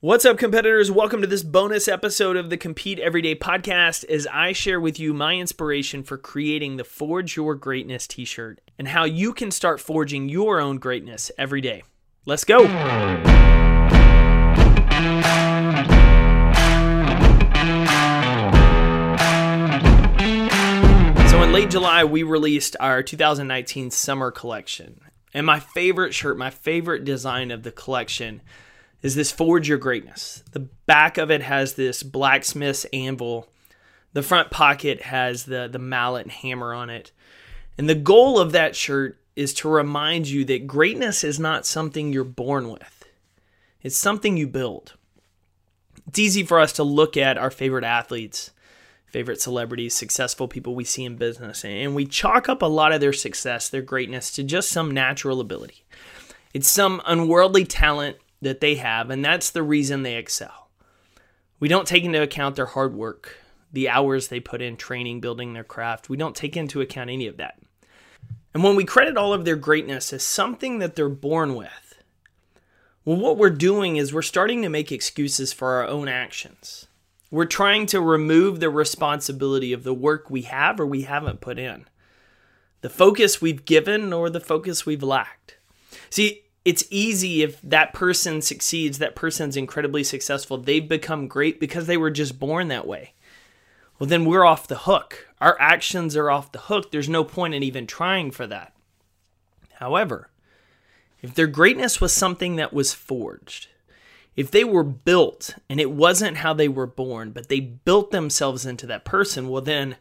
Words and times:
What's 0.00 0.24
up, 0.24 0.38
competitors? 0.38 0.92
Welcome 0.92 1.22
to 1.22 1.26
this 1.26 1.42
bonus 1.42 1.88
episode 1.88 2.36
of 2.36 2.50
the 2.50 2.56
Compete 2.56 3.00
Everyday 3.00 3.34
podcast 3.34 4.04
as 4.04 4.28
I 4.28 4.52
share 4.52 4.80
with 4.80 5.00
you 5.00 5.12
my 5.12 5.34
inspiration 5.34 6.04
for 6.04 6.16
creating 6.16 6.76
the 6.76 6.84
Forge 6.84 7.36
Your 7.36 7.56
Greatness 7.56 8.06
t 8.06 8.24
shirt 8.24 8.60
and 8.78 8.86
how 8.86 9.02
you 9.02 9.32
can 9.32 9.50
start 9.50 9.80
forging 9.80 10.28
your 10.28 10.60
own 10.60 10.78
greatness 10.78 11.32
every 11.36 11.60
day. 11.60 11.82
Let's 12.26 12.44
go. 12.44 12.58
So, 21.26 21.42
in 21.42 21.52
late 21.52 21.70
July, 21.70 22.04
we 22.04 22.22
released 22.22 22.76
our 22.78 23.02
2019 23.02 23.90
summer 23.90 24.30
collection. 24.30 25.00
And 25.34 25.44
my 25.44 25.58
favorite 25.58 26.14
shirt, 26.14 26.38
my 26.38 26.50
favorite 26.50 27.04
design 27.04 27.50
of 27.50 27.64
the 27.64 27.72
collection 27.72 28.42
is 29.02 29.14
this 29.14 29.30
Forge 29.30 29.68
Your 29.68 29.78
Greatness. 29.78 30.42
The 30.52 30.68
back 30.86 31.18
of 31.18 31.30
it 31.30 31.42
has 31.42 31.74
this 31.74 32.02
blacksmith's 32.02 32.84
anvil. 32.92 33.48
The 34.12 34.22
front 34.22 34.50
pocket 34.50 35.02
has 35.02 35.44
the, 35.44 35.68
the 35.70 35.78
mallet 35.78 36.24
and 36.24 36.32
hammer 36.32 36.74
on 36.74 36.90
it. 36.90 37.12
And 37.76 37.88
the 37.88 37.94
goal 37.94 38.40
of 38.40 38.52
that 38.52 38.74
shirt 38.74 39.20
is 39.36 39.54
to 39.54 39.68
remind 39.68 40.26
you 40.26 40.44
that 40.46 40.66
greatness 40.66 41.22
is 41.22 41.38
not 41.38 41.64
something 41.64 42.12
you're 42.12 42.24
born 42.24 42.70
with, 42.70 43.04
it's 43.82 43.96
something 43.96 44.36
you 44.36 44.48
build. 44.48 44.94
It's 46.08 46.18
easy 46.18 46.42
for 46.42 46.58
us 46.58 46.72
to 46.72 46.82
look 46.82 47.18
at 47.18 47.36
our 47.36 47.50
favorite 47.50 47.84
athletes, 47.84 48.50
favorite 49.06 49.42
celebrities, 49.42 49.94
successful 49.94 50.48
people 50.48 50.74
we 50.74 50.84
see 50.84 51.04
in 51.04 51.16
business, 51.16 51.64
and 51.66 51.94
we 51.94 52.06
chalk 52.06 52.48
up 52.48 52.62
a 52.62 52.66
lot 52.66 52.92
of 52.92 53.02
their 53.02 53.12
success, 53.12 53.68
their 53.68 53.82
greatness, 53.82 54.34
to 54.34 54.42
just 54.42 54.70
some 54.70 54.90
natural 54.90 55.38
ability. 55.38 55.84
It's 56.54 56.66
some 56.66 57.02
unworldly 57.06 57.66
talent 57.66 58.16
that 58.40 58.60
they 58.60 58.76
have, 58.76 59.10
and 59.10 59.24
that's 59.24 59.50
the 59.50 59.62
reason 59.62 60.02
they 60.02 60.16
excel. 60.16 60.70
We 61.60 61.68
don't 61.68 61.86
take 61.86 62.04
into 62.04 62.22
account 62.22 62.56
their 62.56 62.66
hard 62.66 62.94
work, 62.94 63.36
the 63.72 63.88
hours 63.88 64.28
they 64.28 64.40
put 64.40 64.62
in 64.62 64.76
training, 64.76 65.20
building 65.20 65.52
their 65.52 65.64
craft. 65.64 66.08
We 66.08 66.16
don't 66.16 66.36
take 66.36 66.56
into 66.56 66.80
account 66.80 67.10
any 67.10 67.26
of 67.26 67.36
that. 67.38 67.58
And 68.54 68.62
when 68.62 68.76
we 68.76 68.84
credit 68.84 69.16
all 69.16 69.32
of 69.32 69.44
their 69.44 69.56
greatness 69.56 70.12
as 70.12 70.22
something 70.22 70.78
that 70.78 70.96
they're 70.96 71.08
born 71.08 71.54
with, 71.54 72.02
well, 73.04 73.16
what 73.16 73.38
we're 73.38 73.50
doing 73.50 73.96
is 73.96 74.12
we're 74.12 74.22
starting 74.22 74.62
to 74.62 74.68
make 74.68 74.92
excuses 74.92 75.52
for 75.52 75.72
our 75.72 75.86
own 75.86 76.08
actions. 76.08 76.86
We're 77.30 77.46
trying 77.46 77.86
to 77.86 78.00
remove 78.00 78.60
the 78.60 78.70
responsibility 78.70 79.72
of 79.72 79.84
the 79.84 79.94
work 79.94 80.30
we 80.30 80.42
have 80.42 80.80
or 80.80 80.86
we 80.86 81.02
haven't 81.02 81.40
put 81.40 81.58
in, 81.58 81.86
the 82.80 82.90
focus 82.90 83.40
we've 83.40 83.64
given 83.64 84.12
or 84.12 84.30
the 84.30 84.40
focus 84.40 84.86
we've 84.86 85.02
lacked. 85.02 85.58
See, 86.10 86.44
it's 86.64 86.84
easy 86.90 87.42
if 87.42 87.60
that 87.62 87.92
person 87.92 88.42
succeeds, 88.42 88.98
that 88.98 89.16
person's 89.16 89.56
incredibly 89.56 90.04
successful, 90.04 90.58
they've 90.58 90.88
become 90.88 91.28
great 91.28 91.60
because 91.60 91.86
they 91.86 91.96
were 91.96 92.10
just 92.10 92.38
born 92.38 92.68
that 92.68 92.86
way. 92.86 93.14
Well, 93.98 94.08
then 94.08 94.24
we're 94.24 94.44
off 94.44 94.68
the 94.68 94.78
hook. 94.78 95.28
Our 95.40 95.56
actions 95.60 96.16
are 96.16 96.30
off 96.30 96.52
the 96.52 96.58
hook. 96.58 96.90
There's 96.90 97.08
no 97.08 97.24
point 97.24 97.54
in 97.54 97.62
even 97.62 97.86
trying 97.86 98.30
for 98.30 98.46
that. 98.46 98.72
However, 99.74 100.30
if 101.20 101.34
their 101.34 101.46
greatness 101.46 102.00
was 102.00 102.12
something 102.12 102.56
that 102.56 102.72
was 102.72 102.94
forged, 102.94 103.68
if 104.36 104.50
they 104.52 104.62
were 104.62 104.84
built 104.84 105.56
and 105.68 105.80
it 105.80 105.90
wasn't 105.90 106.38
how 106.38 106.52
they 106.52 106.68
were 106.68 106.86
born, 106.86 107.30
but 107.30 107.48
they 107.48 107.60
built 107.60 108.12
themselves 108.12 108.64
into 108.64 108.86
that 108.86 109.04
person, 109.04 109.48
well, 109.48 109.62
then 109.62 109.96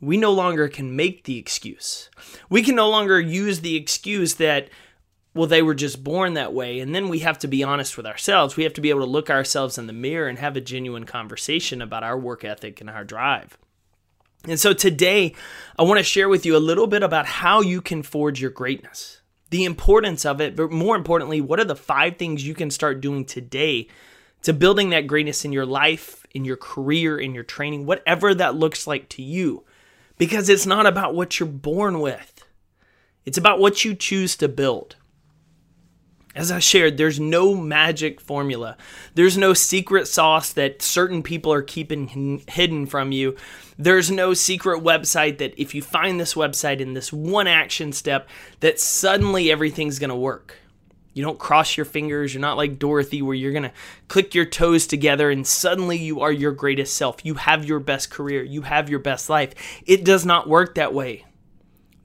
we 0.00 0.16
no 0.16 0.32
longer 0.32 0.68
can 0.68 0.94
make 0.94 1.24
the 1.24 1.38
excuse. 1.38 2.10
We 2.48 2.62
can 2.62 2.76
no 2.76 2.88
longer 2.88 3.18
use 3.18 3.60
the 3.60 3.76
excuse 3.76 4.34
that 4.34 4.68
well, 5.36 5.46
they 5.46 5.62
were 5.62 5.74
just 5.74 6.02
born 6.02 6.34
that 6.34 6.52
way. 6.52 6.80
And 6.80 6.94
then 6.94 7.08
we 7.08 7.20
have 7.20 7.38
to 7.40 7.48
be 7.48 7.62
honest 7.62 7.96
with 7.96 8.06
ourselves. 8.06 8.56
We 8.56 8.64
have 8.64 8.74
to 8.74 8.80
be 8.80 8.90
able 8.90 9.00
to 9.00 9.06
look 9.06 9.30
ourselves 9.30 9.78
in 9.78 9.86
the 9.86 9.92
mirror 9.92 10.28
and 10.28 10.38
have 10.38 10.56
a 10.56 10.60
genuine 10.60 11.04
conversation 11.04 11.82
about 11.82 12.02
our 12.02 12.18
work 12.18 12.44
ethic 12.44 12.80
and 12.80 12.88
our 12.88 13.04
drive. 13.04 13.58
And 14.44 14.58
so 14.58 14.72
today, 14.72 15.34
I 15.78 15.82
want 15.82 15.98
to 15.98 16.04
share 16.04 16.28
with 16.28 16.46
you 16.46 16.56
a 16.56 16.58
little 16.58 16.86
bit 16.86 17.02
about 17.02 17.26
how 17.26 17.60
you 17.60 17.80
can 17.80 18.02
forge 18.02 18.40
your 18.40 18.50
greatness, 18.50 19.20
the 19.50 19.64
importance 19.64 20.24
of 20.24 20.40
it, 20.40 20.56
but 20.56 20.70
more 20.70 20.96
importantly, 20.96 21.40
what 21.40 21.60
are 21.60 21.64
the 21.64 21.76
five 21.76 22.16
things 22.16 22.46
you 22.46 22.54
can 22.54 22.70
start 22.70 23.00
doing 23.00 23.24
today 23.24 23.88
to 24.42 24.52
building 24.52 24.90
that 24.90 25.08
greatness 25.08 25.44
in 25.44 25.52
your 25.52 25.66
life, 25.66 26.24
in 26.30 26.44
your 26.44 26.56
career, 26.56 27.18
in 27.18 27.34
your 27.34 27.42
training, 27.42 27.84
whatever 27.84 28.34
that 28.34 28.54
looks 28.54 28.86
like 28.86 29.08
to 29.08 29.22
you. 29.22 29.64
Because 30.18 30.48
it's 30.48 30.66
not 30.66 30.86
about 30.86 31.14
what 31.14 31.38
you're 31.38 31.48
born 31.48 32.00
with, 32.00 32.44
it's 33.24 33.38
about 33.38 33.58
what 33.58 33.84
you 33.84 33.94
choose 33.94 34.36
to 34.36 34.48
build. 34.48 34.96
As 36.36 36.52
I 36.52 36.58
shared, 36.58 36.98
there's 36.98 37.18
no 37.18 37.54
magic 37.54 38.20
formula. 38.20 38.76
There's 39.14 39.38
no 39.38 39.54
secret 39.54 40.06
sauce 40.06 40.52
that 40.52 40.82
certain 40.82 41.22
people 41.22 41.50
are 41.50 41.62
keeping 41.62 42.42
hidden 42.46 42.84
from 42.84 43.10
you. 43.10 43.36
There's 43.78 44.10
no 44.10 44.34
secret 44.34 44.84
website 44.84 45.38
that 45.38 45.58
if 45.58 45.74
you 45.74 45.80
find 45.80 46.20
this 46.20 46.34
website 46.34 46.80
in 46.80 46.92
this 46.92 47.10
one 47.10 47.46
action 47.46 47.90
step, 47.94 48.28
that 48.60 48.78
suddenly 48.78 49.50
everything's 49.50 49.98
going 49.98 50.10
to 50.10 50.14
work. 50.14 50.56
You 51.14 51.24
don't 51.24 51.38
cross 51.38 51.78
your 51.78 51.86
fingers. 51.86 52.34
You're 52.34 52.42
not 52.42 52.58
like 52.58 52.78
Dorothy 52.78 53.22
where 53.22 53.34
you're 53.34 53.52
going 53.52 53.62
to 53.62 53.72
click 54.08 54.34
your 54.34 54.44
toes 54.44 54.86
together 54.86 55.30
and 55.30 55.46
suddenly 55.46 55.96
you 55.96 56.20
are 56.20 56.32
your 56.32 56.52
greatest 56.52 56.98
self. 56.98 57.24
You 57.24 57.34
have 57.34 57.64
your 57.64 57.80
best 57.80 58.10
career. 58.10 58.42
You 58.42 58.60
have 58.60 58.90
your 58.90 58.98
best 58.98 59.30
life. 59.30 59.54
It 59.86 60.04
does 60.04 60.26
not 60.26 60.50
work 60.50 60.74
that 60.74 60.92
way. 60.92 61.24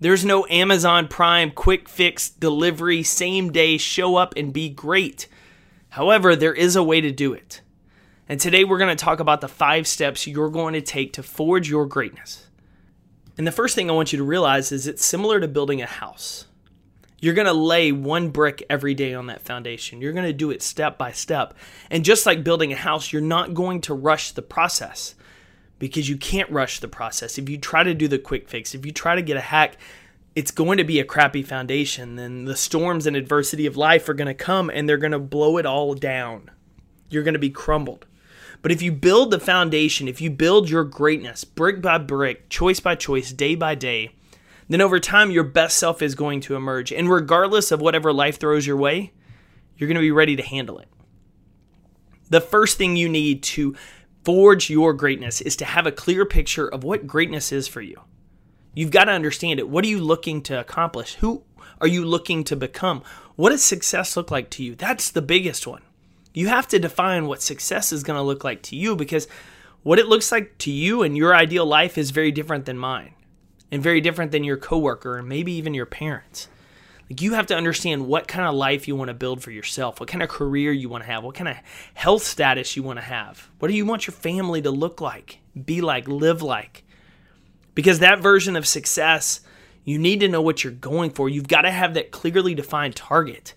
There's 0.02 0.26
no 0.26 0.48
Amazon 0.50 1.08
Prime 1.08 1.52
quick 1.52 1.88
fix 1.88 2.28
delivery, 2.28 3.04
same 3.04 3.52
day, 3.52 3.78
show 3.78 4.16
up 4.16 4.34
and 4.36 4.52
be 4.52 4.68
great. 4.68 5.28
However, 5.90 6.36
there 6.36 6.56
is 6.56 6.76
a 6.76 6.82
way 6.82 7.02
to 7.02 7.12
do 7.12 7.34
it. 7.34 7.62
And 8.28 8.40
today 8.40 8.64
we're 8.64 8.80
going 8.80 8.98
to 8.98 9.06
talk 9.06 9.20
about 9.20 9.42
the 9.42 9.48
five 9.48 9.86
steps 9.86 10.26
you're 10.26 10.50
going 10.50 10.74
to 10.74 10.82
take 10.82 11.14
to 11.14 11.24
forge 11.24 11.70
your 11.70 11.86
greatness. 11.86 12.48
And 13.38 13.46
the 13.46 13.52
first 13.52 13.76
thing 13.76 13.92
I 13.92 13.94
want 13.94 14.12
you 14.12 14.18
to 14.18 14.24
realize 14.24 14.72
is 14.72 14.88
it's 14.88 15.06
similar 15.06 15.40
to 15.40 15.48
building 15.48 15.84
a 15.84 15.86
house. 15.86 16.48
You're 17.20 17.36
going 17.36 17.46
to 17.46 17.54
lay 17.54 17.92
one 17.92 18.30
brick 18.30 18.64
every 18.72 18.96
day 18.96 19.14
on 19.14 19.28
that 19.28 19.44
foundation. 19.44 20.02
You're 20.02 20.14
going 20.14 20.26
to 20.26 20.34
do 20.34 20.50
it 20.50 20.64
step 20.64 20.98
by 20.98 21.12
step. 21.12 21.54
And 21.92 22.04
just 22.04 22.26
like 22.26 22.44
building 22.44 22.74
a 22.74 22.76
house, 22.76 23.14
you're 23.14 23.22
not 23.22 23.54
going 23.54 23.82
to 23.82 23.94
rush 23.94 24.32
the 24.32 24.42
process 24.42 25.14
because 25.82 26.08
you 26.08 26.16
can't 26.16 26.50
rush 26.52 26.80
the 26.80 26.88
process. 26.88 27.40
If 27.40 27.50
you 27.50 27.58
try 27.58 27.82
to 27.82 27.96
do 27.96 28.08
the 28.08 28.20
quick 28.20 28.48
fix, 28.48 28.76
if 28.76 28.86
you 28.86 28.92
try 28.92 29.16
to 29.16 29.22
get 29.24 29.36
a 29.36 29.42
hack, 29.42 29.78
it's 30.36 30.52
going 30.52 30.78
to 30.78 30.84
be 30.84 31.00
a 31.00 31.04
crappy 31.04 31.42
foundation. 31.42 32.18
Then 32.18 32.46
the 32.46 32.56
storms 32.56 33.08
and 33.08 33.16
adversity 33.16 33.66
of 33.66 33.76
life 33.76 34.08
are 34.08 34.14
going 34.14 34.28
to 34.28 34.36
come 34.36 34.70
and 34.70 34.88
they're 34.88 34.98
going 34.98 35.12
to 35.12 35.18
blow 35.18 35.58
it 35.58 35.66
all 35.66 35.96
down. 35.96 36.52
You're 37.10 37.24
going 37.24 37.34
to 37.34 37.40
be 37.40 37.50
crumbled. 37.50 38.06
But 38.62 38.72
if 38.72 38.84
you 38.84 38.92
build 38.92 39.32
the 39.32 39.40
foundation, 39.40 40.08
if 40.08 40.22
you 40.22 40.30
build 40.30 40.70
your 40.70 40.84
greatness 40.84 41.44
brick 41.44 41.82
by 41.82 41.98
brick, 41.98 42.48
choice 42.48 42.80
by 42.80 42.94
choice, 42.94 43.32
day 43.32 43.56
by 43.56 43.74
day, 43.74 44.14
then 44.70 44.82
over 44.82 45.00
time 45.00 45.32
your 45.32 45.44
best 45.44 45.80
self 45.80 46.04
is 46.04 46.14
going 46.14 46.42
to 46.42 46.56
emerge. 46.56 46.94
And 46.94 47.10
regardless 47.10 47.72
of 47.72 47.82
whatever 47.82 48.14
life 48.14 48.40
throws 48.40 48.68
your 48.68 48.78
way, 48.78 49.14
you're 49.78 49.88
going 49.88 49.96
to 49.96 50.02
be 50.02 50.12
ready 50.12 50.36
to 50.36 50.44
handle 50.44 50.78
it. 50.78 50.90
The 52.30 52.40
first 52.40 52.78
thing 52.78 52.96
you 52.96 53.10
need 53.10 53.42
to 53.44 53.76
forge 54.24 54.70
your 54.70 54.94
greatness 54.94 55.42
is 55.42 55.56
to 55.58 55.66
have 55.66 55.88
a 55.88 55.92
clear 55.92 56.26
picture 56.26 56.68
of 56.68 56.84
what 56.84 57.08
greatness 57.08 57.52
is 57.52 57.68
for 57.68 57.82
you. 57.82 58.02
You've 58.74 58.92
got 58.92 59.06
to 59.06 59.12
understand 59.12 59.60
it. 59.60 59.68
What 59.68 59.84
are 59.84 59.90
you 59.90 60.00
looking 60.00 60.42
to 60.44 60.60
accomplish? 60.60 61.16
Who 61.16 61.44
are 61.80 61.88
you 61.88 62.06
looking 62.06 62.44
to 62.46 62.56
become? 62.56 63.04
What 63.36 63.50
does 63.50 63.64
success 63.64 64.16
look 64.16 64.32
like 64.32 64.50
to 64.52 64.64
you? 64.64 64.76
That's 64.76 65.12
the 65.12 65.22
biggest 65.22 65.66
one. 65.68 65.82
You 66.34 66.48
have 66.48 66.68
to 66.70 66.80
define 66.80 67.28
what 67.28 67.42
success 67.42 67.92
is 67.92 68.04
going 68.04 68.18
to 68.18 68.24
look 68.24 68.44
like 68.44 68.62
to 68.64 68.76
you 68.76 68.96
because 68.96 69.28
what 69.84 70.00
it 70.00 70.08
looks 70.08 70.32
like 70.32 70.58
to 70.60 70.72
you 70.72 71.02
and 71.02 71.18
your 71.18 71.36
ideal 71.36 71.66
life 71.66 71.98
is 71.98 72.12
very 72.12 72.32
different 72.32 72.66
than 72.66 72.78
mine 72.78 73.14
and 73.72 73.82
very 73.82 74.00
different 74.00 74.32
than 74.32 74.44
your 74.44 74.58
coworker 74.58 75.18
and 75.18 75.28
maybe 75.28 75.52
even 75.54 75.74
your 75.74 75.86
parents. 75.86 76.48
Like 77.12 77.22
you 77.22 77.34
have 77.34 77.48
to 77.48 77.58
understand 77.58 78.08
what 78.08 78.30
kind 78.30 78.48
of 78.48 78.56
life 78.56 78.88
you 78.88 78.96
want 78.96 79.10
to 79.10 79.14
build 79.14 79.44
for 79.44 79.52
yourself, 79.52 80.00
what 80.00 80.08
kind 80.08 80.24
of 80.24 80.30
career 80.30 80.72
you 80.72 80.88
want 80.88 81.04
to 81.04 81.12
have, 81.12 81.26
what 81.26 81.36
kind 81.36 81.50
of 81.50 81.58
health 81.94 82.24
status 82.24 82.78
you 82.78 82.84
want 82.84 83.00
to 83.00 83.04
have. 83.04 83.50
What 83.60 83.68
do 83.68 83.74
you 83.74 83.86
want 83.86 84.08
your 84.08 84.14
family 84.14 84.62
to 84.62 84.72
look 84.72 85.02
like, 85.02 85.40
be 85.66 85.82
like, 85.82 86.08
live 86.08 86.42
like? 86.42 86.86
Because 87.76 88.00
that 88.00 88.22
version 88.22 88.56
of 88.56 88.66
success, 88.66 89.42
you 89.84 90.00
need 90.00 90.22
to 90.22 90.30
know 90.30 90.42
what 90.42 90.64
you're 90.64 90.72
going 90.72 91.10
for. 91.10 91.28
You've 91.28 91.50
got 91.50 91.64
to 91.64 91.70
have 91.72 91.96
that 91.96 92.12
clearly 92.12 92.56
defined 92.56 92.96
target. 92.96 93.56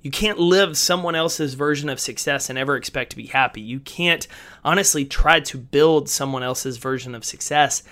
You 0.00 0.10
can't 0.10 0.38
live 0.38 0.78
someone 0.78 1.14
else's 1.14 1.52
version 1.52 1.90
of 1.90 2.00
success 2.00 2.48
and 2.48 2.58
ever 2.58 2.74
expect 2.74 3.10
to 3.10 3.18
be 3.18 3.26
happy. 3.26 3.60
You 3.60 3.80
can't 3.80 4.26
honestly 4.64 5.04
try 5.04 5.40
to 5.40 5.58
build 5.58 6.08
someone 6.08 6.42
else's 6.42 6.78
version 6.78 7.14
of 7.14 7.22
success 7.22 7.82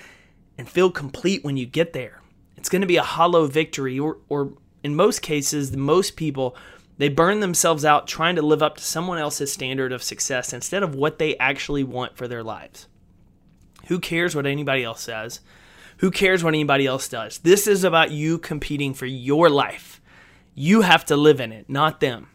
and 0.57 0.67
feel 0.67 0.89
complete 0.89 1.43
when 1.43 1.55
you 1.55 1.67
get 1.67 1.93
there. 1.93 2.23
It's 2.57 2.69
going 2.69 2.81
to 2.81 2.87
be 2.87 2.97
a 2.97 3.03
hollow 3.03 3.45
victory 3.45 3.99
or, 3.99 4.17
or 4.27 4.53
in 4.83 4.95
most 4.95 5.21
cases, 5.21 5.75
most 5.75 6.15
people 6.15 6.55
they 6.97 7.09
burn 7.09 7.39
themselves 7.39 7.83
out 7.83 8.07
trying 8.07 8.35
to 8.35 8.41
live 8.41 8.61
up 8.61 8.77
to 8.77 8.83
someone 8.83 9.17
else's 9.17 9.51
standard 9.51 9.91
of 9.91 10.03
success 10.03 10.53
instead 10.53 10.83
of 10.83 10.95
what 10.95 11.17
they 11.17 11.35
actually 11.37 11.83
want 11.83 12.15
for 12.15 12.27
their 12.27 12.43
lives. 12.43 12.87
Who 13.87 13.99
cares 13.99 14.35
what 14.35 14.45
anybody 14.45 14.83
else 14.83 15.01
says? 15.01 15.39
Who 15.97 16.11
cares 16.11 16.43
what 16.43 16.53
anybody 16.53 16.85
else 16.85 17.07
does? 17.07 17.39
This 17.39 17.67
is 17.67 17.83
about 17.83 18.11
you 18.11 18.37
competing 18.37 18.93
for 18.93 19.05
your 19.05 19.49
life. 19.49 20.01
You 20.53 20.81
have 20.81 21.03
to 21.05 21.15
live 21.15 21.39
in 21.39 21.51
it, 21.51 21.69
not 21.69 21.99
them. 21.99 22.29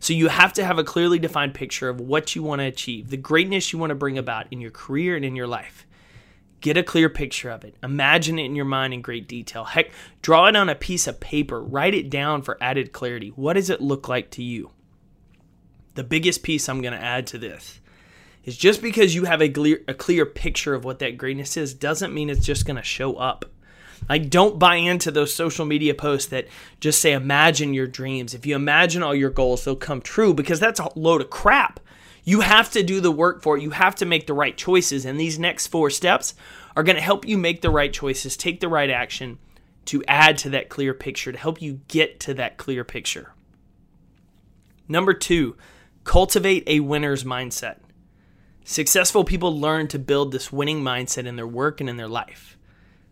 So 0.00 0.12
you 0.12 0.28
have 0.28 0.52
to 0.54 0.64
have 0.64 0.78
a 0.78 0.84
clearly 0.84 1.18
defined 1.18 1.54
picture 1.54 1.88
of 1.88 2.00
what 2.00 2.34
you 2.34 2.42
want 2.42 2.60
to 2.60 2.66
achieve, 2.66 3.10
the 3.10 3.16
greatness 3.16 3.72
you 3.72 3.78
want 3.78 3.90
to 3.90 3.94
bring 3.94 4.18
about 4.18 4.46
in 4.50 4.60
your 4.60 4.70
career 4.70 5.16
and 5.16 5.24
in 5.24 5.36
your 5.36 5.46
life. 5.46 5.86
Get 6.64 6.78
a 6.78 6.82
clear 6.82 7.10
picture 7.10 7.50
of 7.50 7.62
it. 7.62 7.76
Imagine 7.82 8.38
it 8.38 8.46
in 8.46 8.56
your 8.56 8.64
mind 8.64 8.94
in 8.94 9.02
great 9.02 9.28
detail. 9.28 9.64
Heck, 9.64 9.90
draw 10.22 10.46
it 10.46 10.56
on 10.56 10.70
a 10.70 10.74
piece 10.74 11.06
of 11.06 11.20
paper. 11.20 11.60
Write 11.60 11.92
it 11.92 12.08
down 12.08 12.40
for 12.40 12.56
added 12.58 12.90
clarity. 12.90 13.28
What 13.28 13.52
does 13.52 13.68
it 13.68 13.82
look 13.82 14.08
like 14.08 14.30
to 14.30 14.42
you? 14.42 14.70
The 15.94 16.04
biggest 16.04 16.42
piece 16.42 16.66
I'm 16.66 16.80
going 16.80 16.94
to 16.94 17.04
add 17.04 17.26
to 17.26 17.38
this 17.38 17.80
is 18.44 18.56
just 18.56 18.80
because 18.80 19.14
you 19.14 19.26
have 19.26 19.42
a 19.42 19.50
clear, 19.50 19.82
a 19.86 19.92
clear 19.92 20.24
picture 20.24 20.72
of 20.72 20.86
what 20.86 21.00
that 21.00 21.18
greatness 21.18 21.58
is 21.58 21.74
doesn't 21.74 22.14
mean 22.14 22.30
it's 22.30 22.46
just 22.46 22.64
going 22.64 22.78
to 22.78 22.82
show 22.82 23.16
up. 23.16 23.44
Like, 24.08 24.30
don't 24.30 24.58
buy 24.58 24.76
into 24.76 25.10
those 25.10 25.34
social 25.34 25.66
media 25.66 25.92
posts 25.92 26.30
that 26.30 26.48
just 26.80 26.98
say, 27.02 27.12
imagine 27.12 27.74
your 27.74 27.86
dreams. 27.86 28.32
If 28.32 28.46
you 28.46 28.56
imagine 28.56 29.02
all 29.02 29.14
your 29.14 29.28
goals, 29.28 29.66
they'll 29.66 29.76
come 29.76 30.00
true 30.00 30.32
because 30.32 30.60
that's 30.60 30.80
a 30.80 30.88
load 30.98 31.20
of 31.20 31.28
crap. 31.28 31.78
You 32.24 32.40
have 32.40 32.70
to 32.72 32.82
do 32.82 33.00
the 33.00 33.12
work 33.12 33.42
for 33.42 33.56
it. 33.56 33.62
You 33.62 33.70
have 33.70 33.94
to 33.96 34.06
make 34.06 34.26
the 34.26 34.34
right 34.34 34.56
choices. 34.56 35.04
And 35.04 35.20
these 35.20 35.38
next 35.38 35.66
four 35.66 35.90
steps 35.90 36.34
are 36.74 36.82
going 36.82 36.96
to 36.96 37.02
help 37.02 37.26
you 37.26 37.36
make 37.36 37.60
the 37.60 37.70
right 37.70 37.92
choices, 37.92 38.36
take 38.36 38.60
the 38.60 38.68
right 38.68 38.90
action 38.90 39.38
to 39.86 40.02
add 40.08 40.38
to 40.38 40.50
that 40.50 40.70
clear 40.70 40.94
picture, 40.94 41.30
to 41.30 41.38
help 41.38 41.60
you 41.60 41.80
get 41.88 42.18
to 42.20 42.34
that 42.34 42.56
clear 42.56 42.82
picture. 42.82 43.32
Number 44.88 45.12
two, 45.12 45.56
cultivate 46.04 46.64
a 46.66 46.80
winner's 46.80 47.24
mindset. 47.24 47.76
Successful 48.64 49.24
people 49.24 49.58
learn 49.58 49.88
to 49.88 49.98
build 49.98 50.32
this 50.32 50.50
winning 50.50 50.82
mindset 50.82 51.26
in 51.26 51.36
their 51.36 51.46
work 51.46 51.80
and 51.80 51.90
in 51.90 51.98
their 51.98 52.08
life. 52.08 52.56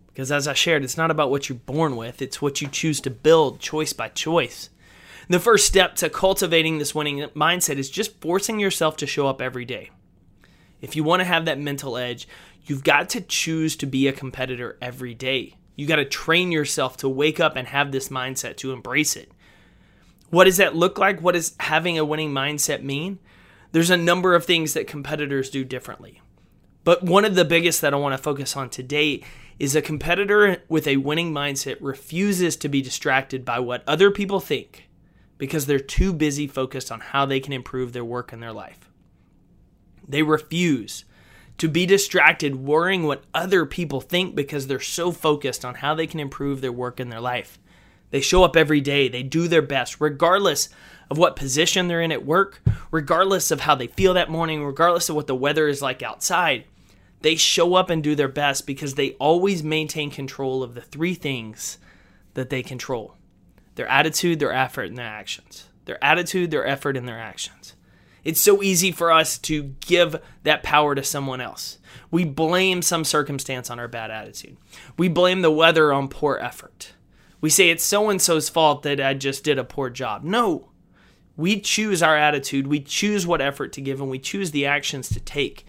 Because 0.07 0.33
as 0.33 0.49
I 0.49 0.55
shared, 0.55 0.85
it's 0.85 0.97
not 0.97 1.11
about 1.11 1.31
what 1.31 1.49
you're 1.49 1.59
born 1.59 1.97
with, 1.97 2.23
it's 2.23 2.41
what 2.41 2.63
you 2.63 2.69
choose 2.69 3.01
to 3.03 3.11
build 3.11 3.61
choice 3.61 3.93
by 3.93 4.09
choice. 4.09 4.71
The 5.29 5.41
first 5.41 5.67
step 5.67 5.95
to 5.97 6.11
cultivating 6.11 6.79
this 6.79 6.95
winning 6.95 7.19
mindset 7.31 7.77
is 7.77 7.91
just 7.91 8.21
forcing 8.21 8.59
yourself 8.59 8.97
to 8.99 9.07
show 9.07 9.27
up 9.27 9.41
every 9.41 9.65
day. 9.65 9.91
If 10.81 10.97
you 10.97 11.05
want 11.05 11.21
to 11.21 11.25
have 11.25 11.45
that 11.45 11.61
mental 11.61 11.97
edge, 11.97 12.27
you've 12.65 12.85
got 12.85 13.09
to 13.11 13.21
choose 13.21 13.77
to 13.77 13.87
be 13.87 14.09
a 14.09 14.13
competitor 14.13 14.77
every 14.83 15.15
day. 15.15 15.57
You 15.77 15.87
got 15.87 15.97
to 15.97 16.05
train 16.05 16.53
yourself 16.53 16.97
to 16.99 17.09
wake 17.09 17.41
up 17.41 17.57
and 17.57 17.69
have 17.69 17.93
this 17.93 18.09
mindset, 18.09 18.57
to 18.59 18.73
embrace 18.73 19.17
it. 19.17 19.31
What 20.31 20.45
does 20.45 20.57
that 20.57 20.75
look 20.75 20.99
like? 20.99 21.21
What 21.21 21.33
does 21.33 21.55
having 21.61 21.99
a 21.99 22.05
winning 22.05 22.33
mindset 22.33 22.83
mean? 22.83 23.19
there's 23.73 23.91
a 23.91 23.97
number 23.97 24.35
of 24.35 24.45
things 24.45 24.75
that 24.75 24.87
competitors 24.87 25.51
do 25.51 25.65
differently. 25.65 26.21
But 26.85 27.03
one 27.03 27.25
of 27.25 27.35
the 27.35 27.45
biggest 27.45 27.81
that 27.81 27.95
I 27.95 27.97
want 27.97 28.13
to 28.13 28.23
focus 28.23 28.57
on 28.57 28.71
today 28.71 29.23
is 29.59 29.75
a 29.75 29.83
competitor 29.83 30.63
with 30.69 30.87
a 30.87 30.99
winning 30.99 31.33
mindset 31.33 31.79
refuses 31.81 32.57
to 32.57 32.69
be 32.69 32.83
distracted 32.83 33.45
by 33.45 33.59
what 33.59 33.83
other 33.87 34.11
people 34.11 34.41
think 34.41 34.89
because 35.43 35.67
they're 35.67 35.81
too 35.81 36.13
busy 36.13 36.47
focused 36.47 36.93
on 36.93 37.01
how 37.01 37.27
they 37.27 37.41
can 37.41 37.53
improve 37.53 37.93
their 37.93 38.05
work 38.05 38.33
and 38.33 38.41
their 38.41 38.53
life. 38.53 38.89
They 40.07 40.23
refuse 40.23 41.05
to 41.59 41.69
be 41.69 41.85
distracted 41.85 42.55
worrying 42.55 43.03
what 43.03 43.25
other 43.35 43.67
people 43.67 44.01
think 44.01 44.37
because 44.37 44.69
they're 44.69 44.79
so 44.79 45.11
focused 45.11 45.65
on 45.65 45.75
how 45.75 45.97
they 45.97 46.07
can 46.07 46.21
improve 46.21 46.61
their 46.61 46.71
work 46.71 47.01
and 47.01 47.11
their 47.11 47.21
life. 47.21 47.59
They 48.11 48.21
show 48.21 48.45
up 48.45 48.57
every 48.57 48.81
day, 48.81 49.09
they 49.09 49.25
do 49.25 49.49
their 49.49 49.63
best, 49.63 50.01
regardless 50.01 50.69
of 51.11 51.19
what 51.19 51.35
position 51.35 51.89
they're 51.89 52.01
in 52.01 52.13
at 52.13 52.25
work, 52.25 52.63
regardless 52.93 53.51
of 53.51 53.63
how 53.63 53.75
they 53.75 53.89
feel 53.89 54.15
that 54.15 54.31
morning, 54.31 54.65
regardless 54.65 55.09
of 55.09 55.17
what 55.17 55.27
the 55.27 55.35
weather 55.35 55.67
is 55.67 55.83
like 55.83 56.05
outside, 56.05 56.67
they 57.23 57.35
show 57.35 57.75
up 57.75 57.91
and 57.91 58.05
do 58.05 58.15
their 58.15 58.29
best 58.29 58.65
because 58.65 58.95
they 58.95 59.15
always 59.15 59.65
maintain 59.65 60.09
control 60.09 60.63
of 60.63 60.75
the 60.75 60.81
three 60.81 61.15
things 61.15 61.79
that 62.35 62.49
they 62.49 62.63
control 62.63 63.17
their 63.75 63.89
attitude, 63.89 64.39
their 64.39 64.53
effort, 64.53 64.89
and 64.89 64.99
their 64.99 65.07
actions. 65.07 65.69
Their 65.85 66.03
attitude, 66.03 66.51
their 66.51 66.67
effort, 66.67 66.97
and 66.97 67.09
their 67.09 67.19
actions. 67.19 67.75
It's 68.25 68.41
so 68.41 68.63
easy 68.63 68.93
for 68.93 69.11
us 69.11 69.37
to 69.39 69.75
give 69.81 70.17
that 70.45 70.63
power 70.63 70.95
to 70.95 71.03
someone 71.03 71.41
else. 71.41 71.79
We 72.11 72.25
blame 72.25 72.83
some 72.83 73.05
circumstance 73.05 73.69
on 73.69 73.81
our 73.81 73.89
bad 73.89 74.11
attitude. 74.11 74.57
We 74.97 75.09
blame 75.09 75.43
the 75.43 75.51
weather 75.51 75.93
on 75.93 76.09
poor 76.09 76.39
effort. 76.41 76.93
We 77.41 77.51
say 77.51 77.71
it's 77.71 77.83
so 77.83 78.09
and 78.09 78.23
so's 78.23 78.49
fault 78.49 78.85
that 78.85 79.01
I 79.01 79.15
just 79.15 79.43
did 79.43 79.59
a 79.59 79.65
poor 79.65 79.91
job. 79.91 80.23
No, 80.23 80.71
we 81.37 81.59
choose 81.61 82.03
our 82.03 82.17
attitude, 82.17 82.69
we 82.69 82.79
choose 82.81 83.27
what 83.27 83.41
effort 83.41 83.73
to 83.73 83.81
give, 83.81 84.01
and 84.01 84.11
we 84.11 84.21
choose 84.21 84.53
the 84.53 84.67
actions 84.67 85.09
to 85.09 85.21
take. 85.21 85.67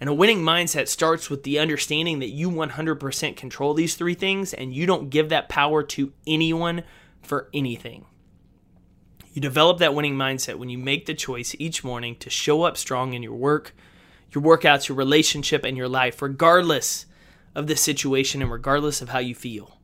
And 0.00 0.10
a 0.10 0.14
winning 0.14 0.42
mindset 0.42 0.88
starts 0.88 1.30
with 1.30 1.44
the 1.44 1.60
understanding 1.60 2.18
that 2.18 2.30
you 2.30 2.50
100% 2.50 3.36
control 3.36 3.74
these 3.74 3.94
three 3.94 4.14
things 4.14 4.52
and 4.52 4.74
you 4.74 4.86
don't 4.86 5.08
give 5.08 5.28
that 5.28 5.48
power 5.48 5.82
to 5.84 6.12
anyone 6.26 6.82
for 7.24 7.48
anything. 7.52 8.06
You 9.32 9.42
develop 9.42 9.78
that 9.78 9.94
winning 9.94 10.14
mindset 10.14 10.56
when 10.56 10.68
you 10.68 10.78
make 10.78 11.06
the 11.06 11.14
choice 11.14 11.56
each 11.58 11.82
morning 11.82 12.14
to 12.16 12.30
show 12.30 12.62
up 12.62 12.76
strong 12.76 13.14
in 13.14 13.22
your 13.22 13.34
work, 13.34 13.74
your 14.32 14.44
workouts, 14.44 14.88
your 14.88 14.96
relationship, 14.96 15.64
and 15.64 15.76
your 15.76 15.88
life, 15.88 16.22
regardless 16.22 17.06
of 17.54 17.66
the 17.66 17.76
situation 17.76 18.42
and 18.42 18.50
regardless 18.50 19.02
of 19.02 19.08
how 19.08 19.18
you 19.18 19.34
feel. 19.34 19.78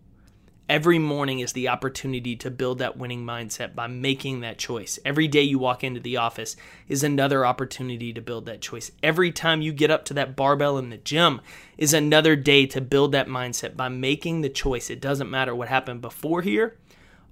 Every 0.69 1.00
morning 1.00 1.40
is 1.40 1.52
the 1.52 1.69
opportunity 1.69 2.37
to 2.37 2.48
build 2.48 2.78
that 2.78 2.96
winning 2.96 3.25
mindset 3.26 3.75
by 3.75 3.88
making 3.88 4.38
that 4.40 4.56
choice. 4.56 5.00
Every 5.04 5.26
day 5.26 5.43
you 5.43 5.58
walk 5.58 5.82
into 5.82 5.98
the 5.98 6.19
office 6.19 6.54
is 6.86 7.02
another 7.02 7.44
opportunity 7.44 8.12
to 8.12 8.20
build 8.20 8.46
that 8.46 8.60
choice. 8.60 8.93
Every 9.02 9.32
time 9.32 9.62
you 9.62 9.72
get 9.72 9.90
up 9.90 10.04
to 10.04 10.14
that 10.14 10.36
barbell 10.36 10.78
in 10.78 10.90
the 10.90 10.96
gym 10.96 11.40
is 11.76 11.93
another 11.93 12.36
day 12.36 12.66
to 12.66 12.81
build 12.81 13.10
that 13.10 13.26
mindset 13.26 13.76
by 13.76 13.88
making 13.88 14.43
the 14.43 14.48
choice. 14.48 14.90
It 14.90 15.00
doesn't 15.00 15.28
matter 15.28 15.56
what 15.56 15.66
happened 15.66 16.02
before 16.02 16.43
here. 16.43 16.76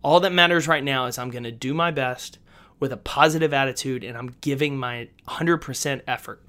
All 0.02 0.20
that 0.20 0.32
matters 0.32 0.68
right 0.68 0.84
now 0.84 1.06
is 1.06 1.18
I'm 1.18 1.30
going 1.30 1.44
to 1.44 1.52
do 1.52 1.74
my 1.74 1.90
best 1.90 2.38
with 2.80 2.92
a 2.92 2.96
positive 2.96 3.52
attitude 3.52 4.04
and 4.04 4.16
I'm 4.16 4.36
giving 4.40 4.76
my 4.76 5.08
100% 5.26 6.02
effort. 6.06 6.42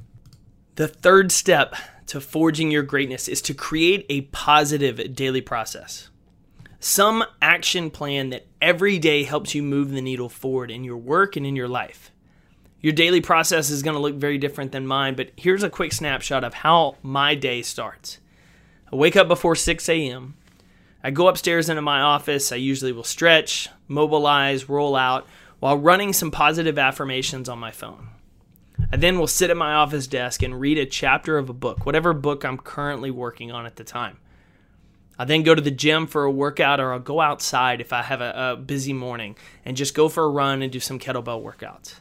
The 0.75 0.87
third 0.87 1.31
step 1.31 1.75
to 2.07 2.21
forging 2.21 2.71
your 2.71 2.83
greatness 2.83 3.27
is 3.27 3.41
to 3.43 3.53
create 3.53 4.05
a 4.09 4.21
positive 4.21 5.15
daily 5.15 5.41
process 5.41 6.09
some 6.79 7.25
action 7.41 7.91
plan 7.91 8.29
that 8.29 8.47
every 8.61 8.97
day 8.99 9.23
helps 9.23 9.53
you 9.53 9.61
move 9.61 9.91
the 9.91 10.01
needle 10.01 10.29
forward 10.29 10.71
in 10.71 10.83
your 10.83 10.97
work 10.97 11.35
and 11.35 11.45
in 11.45 11.55
your 11.55 11.67
life. 11.67 12.11
Your 12.81 12.93
daily 12.93 13.19
process 13.19 13.69
is 13.69 13.83
going 13.83 13.95
to 13.95 14.01
look 14.01 14.15
very 14.15 14.37
different 14.37 14.71
than 14.71 14.87
mine, 14.87 15.15
but 15.15 15.31
here's 15.35 15.63
a 15.63 15.69
quick 15.69 15.91
snapshot 15.91 16.45
of 16.45 16.53
how 16.53 16.95
my 17.03 17.35
day 17.35 17.61
starts. 17.61 18.19
I 18.91 18.95
wake 18.95 19.17
up 19.17 19.27
before 19.27 19.55
6 19.55 19.89
a.m. 19.89 20.35
I 21.03 21.11
go 21.11 21.27
upstairs 21.27 21.69
into 21.69 21.81
my 21.81 22.01
office. 22.01 22.51
I 22.51 22.57
usually 22.57 22.91
will 22.91 23.03
stretch, 23.03 23.69
mobilize, 23.87 24.67
roll 24.67 24.95
out 24.95 25.27
while 25.59 25.77
running 25.77 26.13
some 26.13 26.31
positive 26.31 26.77
affirmations 26.77 27.47
on 27.49 27.59
my 27.59 27.71
phone. 27.71 28.09
I 28.91 28.97
then 28.97 29.19
will 29.19 29.27
sit 29.27 29.49
at 29.49 29.57
my 29.57 29.73
office 29.73 30.07
desk 30.07 30.41
and 30.41 30.59
read 30.59 30.77
a 30.77 30.85
chapter 30.85 31.37
of 31.37 31.49
a 31.49 31.53
book, 31.53 31.85
whatever 31.85 32.13
book 32.13 32.43
I'm 32.43 32.57
currently 32.57 33.11
working 33.11 33.51
on 33.51 33.65
at 33.65 33.75
the 33.75 33.83
time. 33.83 34.17
I 35.17 35.25
then 35.25 35.43
go 35.43 35.53
to 35.53 35.61
the 35.61 35.69
gym 35.69 36.07
for 36.07 36.23
a 36.23 36.31
workout, 36.31 36.79
or 36.79 36.93
I'll 36.93 36.99
go 36.99 37.19
outside 37.19 37.81
if 37.81 37.91
I 37.91 38.03
have 38.03 38.21
a, 38.21 38.53
a, 38.53 38.55
busy 38.55 38.93
morning 38.93 39.35
and 39.65 39.75
just 39.75 39.93
go 39.93 40.07
for 40.07 40.23
a 40.23 40.29
run 40.29 40.61
and 40.61 40.71
do 40.71 40.79
some 40.79 40.97
kettlebell 40.97 41.43
workouts. 41.43 41.95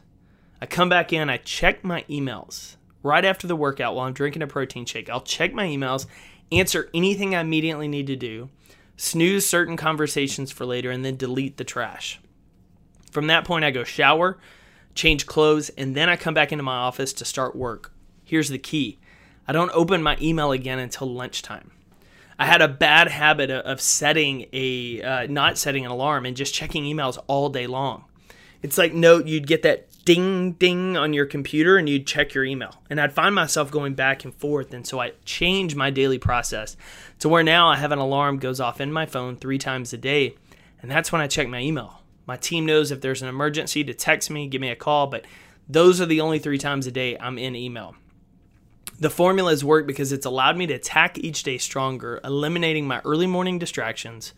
I 0.62 0.67
come 0.67 0.88
back 0.88 1.12
in, 1.12 1.28
I 1.28 1.38
check 1.38 1.83
my 1.83 2.05
emails 2.09 2.76
right 3.02 3.25
after 3.25 3.49
the 3.49 3.57
workout 3.57 3.97
while 3.97 4.07
I'm 4.07 4.12
drinking 4.12 4.43
a 4.43 4.47
protein 4.47 4.87
shake. 4.87 5.11
I'll 5.11 5.21
check 5.21 5.52
my 5.52 5.67
emails, 5.67 6.07
answer 6.52 6.88
anything 6.95 7.35
I 7.35 7.40
immediately 7.40 7.88
need 7.88 8.07
to 8.07 8.17
do, 8.17 8.50
snooze 8.99 9.47
certain 9.47 9.78
conversations 9.78 10.50
for 10.50 10.67
later, 10.67 10.90
and 10.90 11.02
then 11.02 11.17
delete 11.17 11.57
the 11.57 11.64
trash. 11.64 12.21
From 13.11 13.28
that 13.28 13.47
point, 13.47 13.64
I 13.64 13.71
go 13.71 13.85
shower, 13.85 14.38
change 14.95 15.25
clothes, 15.25 15.71
and 15.71 15.95
then 15.95 16.11
I 16.11 16.17
come 16.17 16.35
back 16.35 16.52
into 16.52 16.64
my 16.64 16.76
office 16.76 17.14
to 17.14 17.25
start 17.25 17.57
work. 17.57 17.93
Here's 18.25 18.50
the 18.50 18.59
key 18.59 18.99
I 19.47 19.52
don't 19.52 19.71
open 19.73 20.02
my 20.02 20.19
email 20.21 20.52
again 20.52 20.78
until 20.78 21.09
lunchtime. 21.09 21.71
I 22.38 22.45
had 22.45 22.61
a 22.61 22.69
bad 22.69 23.09
habit 23.09 23.50
of 23.50 23.81
setting 23.81 24.47
a 24.52 25.02
uh, 25.02 25.26
not 25.28 25.57
setting 25.57 25.87
an 25.87 25.90
alarm 25.90 26.26
and 26.26 26.37
just 26.37 26.52
checking 26.52 26.85
emails 26.85 27.19
all 27.26 27.49
day 27.49 27.67
long. 27.67 28.05
It's 28.62 28.79
like 28.79 28.93
note 28.93 29.27
you'd 29.27 29.47
get 29.47 29.62
that 29.62 29.87
ding 30.05 30.53
ding 30.53 30.97
on 30.97 31.12
your 31.12 31.27
computer 31.27 31.77
and 31.77 31.88
you'd 31.88 32.07
check 32.07 32.35
your 32.35 32.45
email. 32.45 32.75
And 32.88 33.00
I'd 33.00 33.12
find 33.12 33.35
myself 33.35 33.71
going 33.71 33.95
back 33.95 34.25
and 34.25 34.35
forth 34.35 34.73
and 34.73 34.87
so 34.87 35.00
I 35.00 35.12
changed 35.25 35.77
my 35.77 35.91
daily 35.91 36.19
process 36.19 36.77
to 37.21 37.29
where 37.29 37.43
now 37.43 37.69
I 37.69 37.77
have 37.77 37.93
an 37.93 37.99
alarm 37.99 38.38
goes 38.38 38.61
off 38.61 38.81
in 38.81 38.93
my 38.93 39.07
phone 39.07 39.37
3 39.37 39.59
times 39.59 39.93
a 39.93 39.99
day 39.99 40.35
and 40.81 40.91
that's 40.91 41.12
when 41.12 41.21
I 41.21 41.27
check 41.27 41.49
my 41.49 41.61
email. 41.61 42.03
My 42.27 42.37
team 42.37 42.67
knows 42.67 42.91
if 42.91 43.00
there's 43.00 43.23
an 43.23 43.29
emergency 43.29 43.85
to 43.85 43.95
text 43.95 44.31
me, 44.31 44.49
give 44.49 44.61
me 44.61 44.71
a 44.71 44.77
call, 44.77 45.07
but 45.07 45.25
those 45.69 46.00
are 46.00 46.07
the 46.07 46.21
only 46.21 46.38
3 46.38 46.59
times 46.59 46.87
a 46.87 46.91
day 46.91 47.17
I'm 47.19 47.38
in 47.38 47.55
email. 47.55 47.95
The 49.00 49.11
formula 49.11 49.50
has 49.50 49.65
worked 49.65 49.87
because 49.87 50.11
it's 50.11 50.27
allowed 50.27 50.57
me 50.57 50.67
to 50.67 50.75
attack 50.75 51.19
each 51.19 51.45
day 51.45 51.59
stronger, 51.59 52.21
eliminating 52.25 52.87
my 52.87 53.00
early 53.05 53.29
morning 53.29 53.59
distractions 53.59 54.33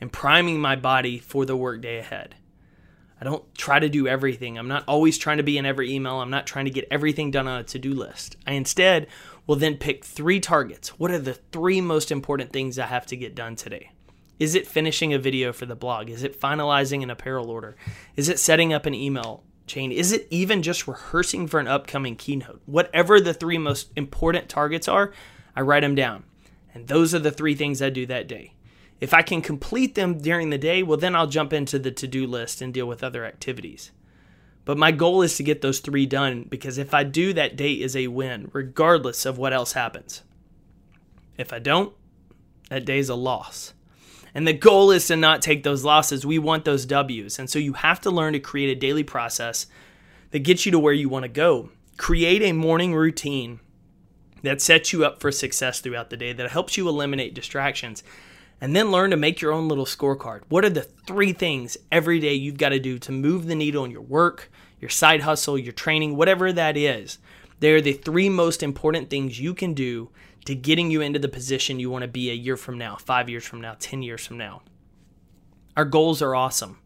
and 0.00 0.12
priming 0.12 0.60
my 0.60 0.76
body 0.76 1.18
for 1.18 1.46
the 1.46 1.56
workday 1.56 1.98
ahead. 1.98 2.34
I 3.22 3.24
don't 3.24 3.54
try 3.54 3.78
to 3.78 3.88
do 3.88 4.08
everything. 4.08 4.58
I'm 4.58 4.66
not 4.66 4.82
always 4.88 5.16
trying 5.16 5.36
to 5.36 5.44
be 5.44 5.56
in 5.56 5.64
every 5.64 5.92
email. 5.94 6.20
I'm 6.20 6.30
not 6.30 6.44
trying 6.44 6.64
to 6.64 6.72
get 6.72 6.88
everything 6.90 7.30
done 7.30 7.46
on 7.46 7.60
a 7.60 7.62
to 7.62 7.78
do 7.78 7.94
list. 7.94 8.34
I 8.48 8.54
instead 8.54 9.06
will 9.46 9.54
then 9.54 9.76
pick 9.76 10.04
three 10.04 10.40
targets. 10.40 10.98
What 10.98 11.12
are 11.12 11.20
the 11.20 11.34
three 11.34 11.80
most 11.80 12.10
important 12.10 12.52
things 12.52 12.80
I 12.80 12.86
have 12.86 13.06
to 13.06 13.16
get 13.16 13.36
done 13.36 13.54
today? 13.54 13.92
Is 14.40 14.56
it 14.56 14.66
finishing 14.66 15.14
a 15.14 15.20
video 15.20 15.52
for 15.52 15.66
the 15.66 15.76
blog? 15.76 16.10
Is 16.10 16.24
it 16.24 16.40
finalizing 16.40 17.04
an 17.04 17.10
apparel 17.10 17.48
order? 17.48 17.76
Is 18.16 18.28
it 18.28 18.40
setting 18.40 18.72
up 18.72 18.86
an 18.86 18.94
email 18.94 19.44
chain? 19.68 19.92
Is 19.92 20.10
it 20.10 20.26
even 20.30 20.60
just 20.60 20.88
rehearsing 20.88 21.46
for 21.46 21.60
an 21.60 21.68
upcoming 21.68 22.16
keynote? 22.16 22.60
Whatever 22.66 23.20
the 23.20 23.34
three 23.34 23.56
most 23.56 23.92
important 23.94 24.48
targets 24.48 24.88
are, 24.88 25.12
I 25.54 25.60
write 25.60 25.82
them 25.82 25.94
down. 25.94 26.24
And 26.74 26.88
those 26.88 27.14
are 27.14 27.20
the 27.20 27.30
three 27.30 27.54
things 27.54 27.80
I 27.80 27.90
do 27.90 28.04
that 28.06 28.26
day. 28.26 28.54
If 29.02 29.12
I 29.12 29.22
can 29.22 29.42
complete 29.42 29.96
them 29.96 30.18
during 30.18 30.50
the 30.50 30.58
day, 30.58 30.84
well, 30.84 30.96
then 30.96 31.16
I'll 31.16 31.26
jump 31.26 31.52
into 31.52 31.76
the 31.76 31.90
to 31.90 32.06
do 32.06 32.24
list 32.24 32.62
and 32.62 32.72
deal 32.72 32.86
with 32.86 33.02
other 33.02 33.24
activities. 33.24 33.90
But 34.64 34.78
my 34.78 34.92
goal 34.92 35.22
is 35.22 35.36
to 35.36 35.42
get 35.42 35.60
those 35.60 35.80
three 35.80 36.06
done 36.06 36.46
because 36.48 36.78
if 36.78 36.94
I 36.94 37.02
do, 37.02 37.32
that 37.32 37.56
day 37.56 37.72
is 37.72 37.96
a 37.96 38.06
win, 38.06 38.48
regardless 38.52 39.26
of 39.26 39.38
what 39.38 39.52
else 39.52 39.72
happens. 39.72 40.22
If 41.36 41.52
I 41.52 41.58
don't, 41.58 41.92
that 42.70 42.84
day 42.84 42.98
is 42.98 43.08
a 43.08 43.16
loss. 43.16 43.74
And 44.36 44.46
the 44.46 44.52
goal 44.52 44.92
is 44.92 45.08
to 45.08 45.16
not 45.16 45.42
take 45.42 45.64
those 45.64 45.82
losses. 45.82 46.24
We 46.24 46.38
want 46.38 46.64
those 46.64 46.86
W's. 46.86 47.40
And 47.40 47.50
so 47.50 47.58
you 47.58 47.72
have 47.72 48.00
to 48.02 48.10
learn 48.12 48.34
to 48.34 48.38
create 48.38 48.70
a 48.70 48.78
daily 48.78 49.02
process 49.02 49.66
that 50.30 50.44
gets 50.44 50.64
you 50.64 50.70
to 50.70 50.78
where 50.78 50.94
you 50.94 51.08
want 51.08 51.24
to 51.24 51.28
go. 51.28 51.70
Create 51.96 52.40
a 52.42 52.52
morning 52.52 52.94
routine 52.94 53.58
that 54.42 54.62
sets 54.62 54.92
you 54.92 55.04
up 55.04 55.20
for 55.20 55.32
success 55.32 55.80
throughout 55.80 56.10
the 56.10 56.16
day, 56.16 56.32
that 56.32 56.52
helps 56.52 56.76
you 56.76 56.88
eliminate 56.88 57.34
distractions. 57.34 58.04
And 58.62 58.76
then 58.76 58.92
learn 58.92 59.10
to 59.10 59.16
make 59.16 59.40
your 59.40 59.50
own 59.50 59.66
little 59.66 59.84
scorecard. 59.84 60.42
What 60.48 60.64
are 60.64 60.70
the 60.70 60.82
three 60.82 61.32
things 61.32 61.76
every 61.90 62.20
day 62.20 62.34
you've 62.34 62.58
got 62.58 62.68
to 62.68 62.78
do 62.78 62.96
to 63.00 63.10
move 63.10 63.46
the 63.46 63.56
needle 63.56 63.84
in 63.84 63.90
your 63.90 64.02
work, 64.02 64.52
your 64.78 64.88
side 64.88 65.22
hustle, 65.22 65.58
your 65.58 65.72
training, 65.72 66.16
whatever 66.16 66.52
that 66.52 66.76
is? 66.76 67.18
They 67.58 67.72
are 67.72 67.80
the 67.80 67.92
three 67.92 68.28
most 68.28 68.62
important 68.62 69.10
things 69.10 69.40
you 69.40 69.52
can 69.52 69.74
do 69.74 70.10
to 70.44 70.54
getting 70.54 70.92
you 70.92 71.00
into 71.00 71.18
the 71.18 71.28
position 71.28 71.80
you 71.80 71.90
want 71.90 72.02
to 72.02 72.08
be 72.08 72.30
a 72.30 72.34
year 72.34 72.56
from 72.56 72.78
now, 72.78 72.94
five 72.94 73.28
years 73.28 73.44
from 73.44 73.60
now, 73.60 73.74
10 73.80 74.00
years 74.00 74.24
from 74.24 74.38
now. 74.38 74.62
Our 75.76 75.84
goals 75.84 76.22
are 76.22 76.36
awesome. 76.36 76.78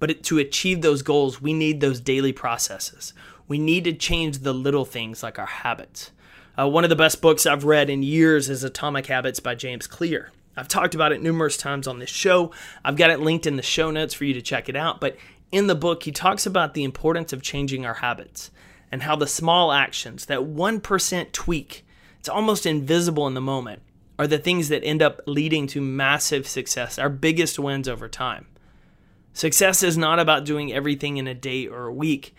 But 0.00 0.24
to 0.24 0.40
achieve 0.40 0.82
those 0.82 1.02
goals, 1.02 1.40
we 1.40 1.52
need 1.52 1.80
those 1.80 2.00
daily 2.00 2.32
processes. 2.32 3.14
We 3.46 3.58
need 3.58 3.84
to 3.84 3.92
change 3.92 4.40
the 4.40 4.52
little 4.52 4.84
things 4.84 5.22
like 5.22 5.38
our 5.38 5.46
habits. 5.46 6.10
Uh, 6.58 6.68
one 6.68 6.82
of 6.82 6.90
the 6.90 6.96
best 6.96 7.22
books 7.22 7.46
I've 7.46 7.64
read 7.64 7.88
in 7.88 8.02
years 8.02 8.50
is 8.50 8.64
Atomic 8.64 9.06
Habits 9.06 9.38
by 9.38 9.54
James 9.54 9.86
Clear. 9.86 10.32
I've 10.56 10.68
talked 10.68 10.94
about 10.94 11.12
it 11.12 11.22
numerous 11.22 11.56
times 11.56 11.86
on 11.86 11.98
this 11.98 12.10
show. 12.10 12.52
I've 12.84 12.96
got 12.96 13.10
it 13.10 13.20
linked 13.20 13.46
in 13.46 13.56
the 13.56 13.62
show 13.62 13.90
notes 13.90 14.14
for 14.14 14.24
you 14.24 14.34
to 14.34 14.42
check 14.42 14.68
it 14.68 14.76
out. 14.76 15.00
But 15.00 15.16
in 15.52 15.66
the 15.66 15.74
book, 15.74 16.04
he 16.04 16.12
talks 16.12 16.46
about 16.46 16.74
the 16.74 16.84
importance 16.84 17.32
of 17.32 17.42
changing 17.42 17.84
our 17.84 17.94
habits 17.94 18.50
and 18.90 19.02
how 19.02 19.16
the 19.16 19.26
small 19.26 19.72
actions, 19.72 20.26
that 20.26 20.40
1% 20.40 21.32
tweak, 21.32 21.84
it's 22.18 22.28
almost 22.28 22.66
invisible 22.66 23.26
in 23.26 23.34
the 23.34 23.40
moment, 23.40 23.82
are 24.18 24.26
the 24.26 24.38
things 24.38 24.68
that 24.68 24.84
end 24.84 25.02
up 25.02 25.20
leading 25.26 25.66
to 25.66 25.80
massive 25.80 26.48
success, 26.48 26.98
our 26.98 27.10
biggest 27.10 27.58
wins 27.58 27.88
over 27.88 28.08
time. 28.08 28.46
Success 29.34 29.82
is 29.82 29.98
not 29.98 30.18
about 30.18 30.46
doing 30.46 30.72
everything 30.72 31.18
in 31.18 31.26
a 31.26 31.34
day 31.34 31.66
or 31.66 31.86
a 31.86 31.92
week. 31.92 32.34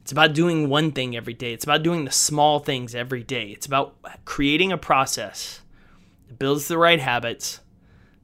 It's 0.00 0.12
about 0.12 0.32
doing 0.32 0.70
one 0.70 0.92
thing 0.92 1.14
every 1.14 1.34
day. 1.34 1.52
It's 1.52 1.64
about 1.64 1.82
doing 1.82 2.06
the 2.06 2.10
small 2.10 2.60
things 2.60 2.94
every 2.94 3.22
day. 3.22 3.50
It's 3.50 3.66
about 3.66 3.96
creating 4.24 4.72
a 4.72 4.78
process 4.78 5.60
builds 6.36 6.68
the 6.68 6.78
right 6.78 7.00
habits 7.00 7.60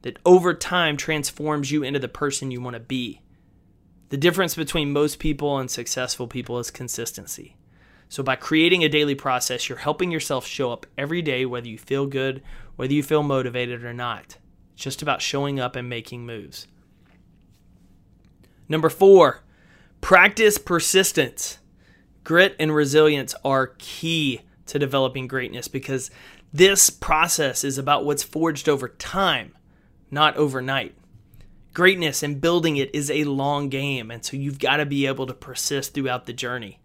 that 0.01 0.19
over 0.25 0.53
time 0.53 0.97
transforms 0.97 1.71
you 1.71 1.83
into 1.83 1.99
the 1.99 2.07
person 2.07 2.51
you 2.51 2.61
want 2.61 2.75
to 2.75 2.79
be. 2.79 3.21
The 4.09 4.17
difference 4.17 4.55
between 4.55 4.91
most 4.91 5.17
people 5.17 5.57
and 5.57 5.69
successful 5.69 6.27
people 6.27 6.59
is 6.59 6.69
consistency. 6.69 7.57
So, 8.07 8.21
by 8.21 8.35
creating 8.35 8.83
a 8.83 8.89
daily 8.89 9.15
process, 9.15 9.67
you're 9.67 9.79
helping 9.79 10.11
yourself 10.11 10.45
show 10.45 10.71
up 10.71 10.85
every 10.95 11.23
day, 11.23 11.45
whether 11.45 11.67
you 11.67 11.79
feel 11.79 12.05
good, 12.05 12.43
whether 12.75 12.93
you 12.93 13.01
feel 13.01 13.23
motivated 13.23 13.83
or 13.83 13.93
not. 13.93 14.37
It's 14.73 14.83
just 14.83 15.01
about 15.01 15.23
showing 15.23 15.59
up 15.59 15.75
and 15.75 15.89
making 15.89 16.25
moves. 16.25 16.67
Number 18.69 18.89
four, 18.89 19.43
practice 20.01 20.57
persistence. 20.57 21.59
Grit 22.23 22.55
and 22.59 22.75
resilience 22.75 23.33
are 23.43 23.73
key 23.77 24.41
to 24.67 24.79
developing 24.79 25.27
greatness 25.27 25.67
because 25.67 26.09
this 26.55 26.89
process 26.89 27.65
is 27.65 27.77
about 27.77 28.05
what's 28.05 28.23
forged 28.23 28.69
over 28.69 28.87
time, 28.87 29.53
not 30.09 30.37
overnight. 30.37 30.95
Greatness 31.73 32.23
and 32.23 32.39
building 32.39 32.77
it 32.77 32.95
is 32.95 33.11
a 33.11 33.25
long 33.25 33.67
game, 33.67 34.09
and 34.09 34.23
so 34.23 34.37
you've 34.37 34.59
got 34.59 34.77
to 34.77 34.85
be 34.85 35.05
able 35.05 35.27
to 35.27 35.33
persist 35.33 35.93
throughout 35.93 36.25
the 36.25 36.31
journey. 36.31 36.79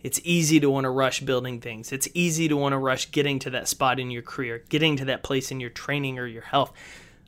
It's 0.00 0.18
easy 0.24 0.58
to 0.60 0.70
want 0.70 0.84
to 0.84 0.90
rush 0.90 1.20
building 1.20 1.60
things. 1.60 1.92
It's 1.92 2.08
easy 2.14 2.48
to 2.48 2.56
want 2.56 2.72
to 2.72 2.78
rush 2.78 3.10
getting 3.10 3.38
to 3.40 3.50
that 3.50 3.68
spot 3.68 4.00
in 4.00 4.10
your 4.10 4.22
career, 4.22 4.64
getting 4.70 4.96
to 4.96 5.04
that 5.04 5.22
place 5.22 5.50
in 5.50 5.60
your 5.60 5.68
training 5.68 6.18
or 6.18 6.26
your 6.26 6.42
health. 6.42 6.72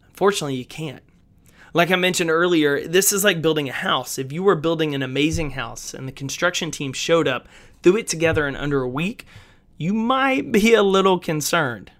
Unfortunately, 0.07 0.55
you 0.55 0.65
can't. 0.65 1.03
Like 1.75 1.91
I 1.91 1.97
mentioned 1.97 2.31
earlier, 2.31 2.89
this 2.89 3.13
is 3.13 3.25
like 3.25 3.43
building 3.43 3.69
a 3.69 3.73
house. 3.73 4.17
If 4.17 4.33
you 4.33 4.43
were 4.43 4.57
building 4.57 4.95
an 4.95 5.03
amazing 5.03 5.51
house 5.51 5.93
and 5.93 6.09
the 6.09 6.13
construction 6.13 6.71
team 6.71 6.95
showed 6.95 7.29
up, 7.29 7.47
threw 7.83 7.99
it 7.99 8.07
together 8.07 8.49
in 8.49 8.57
under 8.57 8.81
a 8.81 8.89
week, 8.89 9.27
you 9.77 9.95
might 9.95 10.53
be 10.53 10.75
a 10.75 10.83
little 10.83 11.19
concerned. 11.19 11.91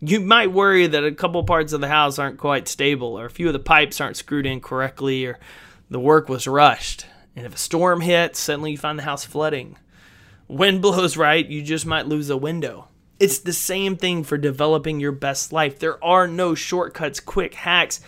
You 0.00 0.20
might 0.20 0.52
worry 0.52 0.86
that 0.86 1.04
a 1.04 1.12
couple 1.12 1.42
parts 1.44 1.72
of 1.72 1.80
the 1.80 1.88
house 1.88 2.18
aren't 2.18 2.38
quite 2.38 2.68
stable, 2.68 3.18
or 3.18 3.26
a 3.26 3.30
few 3.30 3.46
of 3.46 3.52
the 3.52 3.58
pipes 3.58 4.00
aren't 4.00 4.16
screwed 4.16 4.46
in 4.46 4.60
correctly, 4.60 5.26
or 5.26 5.38
the 5.88 6.00
work 6.00 6.28
was 6.28 6.46
rushed. 6.46 7.06
And 7.36 7.46
if 7.46 7.54
a 7.54 7.58
storm 7.58 8.00
hits, 8.00 8.38
suddenly 8.38 8.72
you 8.72 8.78
find 8.78 8.98
the 8.98 9.04
house 9.04 9.24
flooding 9.24 9.76
wind 10.52 10.82
blows 10.82 11.16
right, 11.16 11.46
you 11.46 11.62
just 11.62 11.86
might 11.86 12.06
lose 12.06 12.30
a 12.30 12.36
window. 12.36 12.88
It's 13.18 13.38
the 13.38 13.52
same 13.52 13.96
thing 13.96 14.24
for 14.24 14.36
developing 14.36 15.00
your 15.00 15.12
best 15.12 15.52
life. 15.52 15.78
There 15.78 16.02
are 16.04 16.26
no 16.26 16.54
shortcuts, 16.54 17.20
quick 17.20 17.54
hacks. 17.54 18.00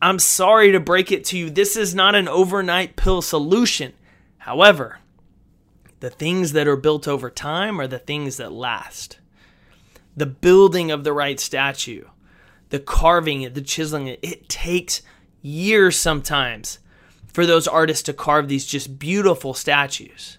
I'm 0.00 0.18
sorry 0.18 0.72
to 0.72 0.80
break 0.80 1.12
it 1.12 1.24
to 1.26 1.38
you. 1.38 1.50
This 1.50 1.76
is 1.76 1.94
not 1.94 2.14
an 2.14 2.28
overnight 2.28 2.96
pill 2.96 3.20
solution. 3.20 3.92
However, 4.38 4.99
the 6.00 6.10
things 6.10 6.52
that 6.52 6.66
are 6.66 6.76
built 6.76 7.06
over 7.06 7.30
time 7.30 7.80
are 7.80 7.86
the 7.86 7.98
things 7.98 8.38
that 8.38 8.52
last. 8.52 9.18
The 10.16 10.26
building 10.26 10.90
of 10.90 11.04
the 11.04 11.12
right 11.12 11.38
statue, 11.38 12.04
the 12.70 12.80
carving 12.80 13.42
it, 13.42 13.54
the 13.54 13.62
chiseling 13.62 14.08
it, 14.08 14.18
it 14.22 14.48
takes 14.48 15.02
years 15.42 15.98
sometimes 15.98 16.78
for 17.32 17.46
those 17.46 17.68
artists 17.68 18.02
to 18.04 18.12
carve 18.12 18.48
these 18.48 18.66
just 18.66 18.98
beautiful 18.98 19.54
statues. 19.54 20.38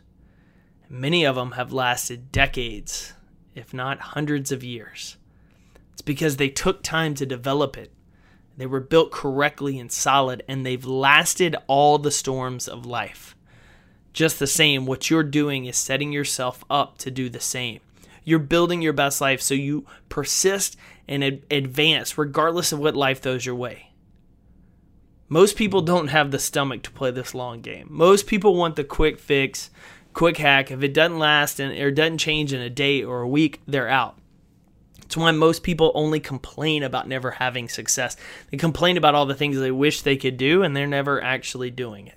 Many 0.89 1.23
of 1.23 1.35
them 1.35 1.51
have 1.51 1.71
lasted 1.71 2.31
decades, 2.31 3.13
if 3.55 3.73
not 3.73 3.99
hundreds 3.99 4.51
of 4.51 4.63
years. 4.63 5.15
It's 5.93 6.01
because 6.01 6.37
they 6.37 6.49
took 6.49 6.83
time 6.83 7.15
to 7.15 7.25
develop 7.25 7.77
it. 7.77 7.93
They 8.57 8.65
were 8.65 8.81
built 8.81 9.11
correctly 9.11 9.79
and 9.79 9.91
solid, 9.91 10.43
and 10.47 10.65
they've 10.65 10.85
lasted 10.85 11.55
all 11.67 11.97
the 11.97 12.11
storms 12.11 12.67
of 12.67 12.85
life. 12.85 13.35
Just 14.13 14.39
the 14.39 14.47
same, 14.47 14.85
what 14.85 15.09
you're 15.09 15.23
doing 15.23 15.65
is 15.65 15.77
setting 15.77 16.11
yourself 16.11 16.63
up 16.69 16.97
to 16.99 17.11
do 17.11 17.29
the 17.29 17.39
same. 17.39 17.79
You're 18.23 18.39
building 18.39 18.81
your 18.81 18.93
best 18.93 19.21
life 19.21 19.41
so 19.41 19.53
you 19.53 19.85
persist 20.09 20.77
and 21.07 21.23
advance 21.49 22.17
regardless 22.17 22.71
of 22.71 22.79
what 22.79 22.95
life 22.95 23.21
throws 23.21 23.45
your 23.45 23.55
way. 23.55 23.91
Most 25.27 25.55
people 25.55 25.81
don't 25.81 26.09
have 26.09 26.31
the 26.31 26.39
stomach 26.39 26.83
to 26.83 26.91
play 26.91 27.09
this 27.09 27.33
long 27.33 27.61
game. 27.61 27.87
Most 27.89 28.27
people 28.27 28.55
want 28.55 28.75
the 28.75 28.83
quick 28.83 29.17
fix, 29.17 29.69
quick 30.13 30.37
hack. 30.37 30.71
If 30.71 30.83
it 30.83 30.93
doesn't 30.93 31.19
last 31.19 31.59
and 31.59 31.77
or 31.79 31.89
doesn't 31.89 32.17
change 32.17 32.51
in 32.51 32.59
a 32.59 32.69
day 32.69 33.01
or 33.01 33.21
a 33.21 33.27
week, 33.27 33.61
they're 33.65 33.87
out. 33.87 34.17
It's 35.03 35.15
why 35.15 35.31
most 35.31 35.63
people 35.63 35.91
only 35.95 36.19
complain 36.19 36.83
about 36.83 37.07
never 37.07 37.31
having 37.31 37.69
success. 37.69 38.17
They 38.49 38.57
complain 38.57 38.97
about 38.97 39.15
all 39.15 39.25
the 39.25 39.35
things 39.35 39.57
they 39.57 39.71
wish 39.71 40.01
they 40.01 40.17
could 40.17 40.37
do 40.37 40.63
and 40.63 40.75
they're 40.75 40.85
never 40.85 41.21
actually 41.23 41.71
doing 41.71 42.07
it. 42.07 42.15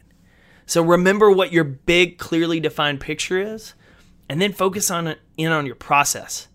So 0.66 0.82
remember 0.82 1.30
what 1.30 1.52
your 1.52 1.64
big, 1.64 2.18
clearly 2.18 2.60
defined 2.60 3.00
picture 3.00 3.38
is, 3.38 3.74
and 4.28 4.40
then 4.40 4.52
focus 4.52 4.90
on 4.90 5.16
in 5.36 5.52
on 5.52 5.66
your 5.66 5.74
process. 5.74 6.48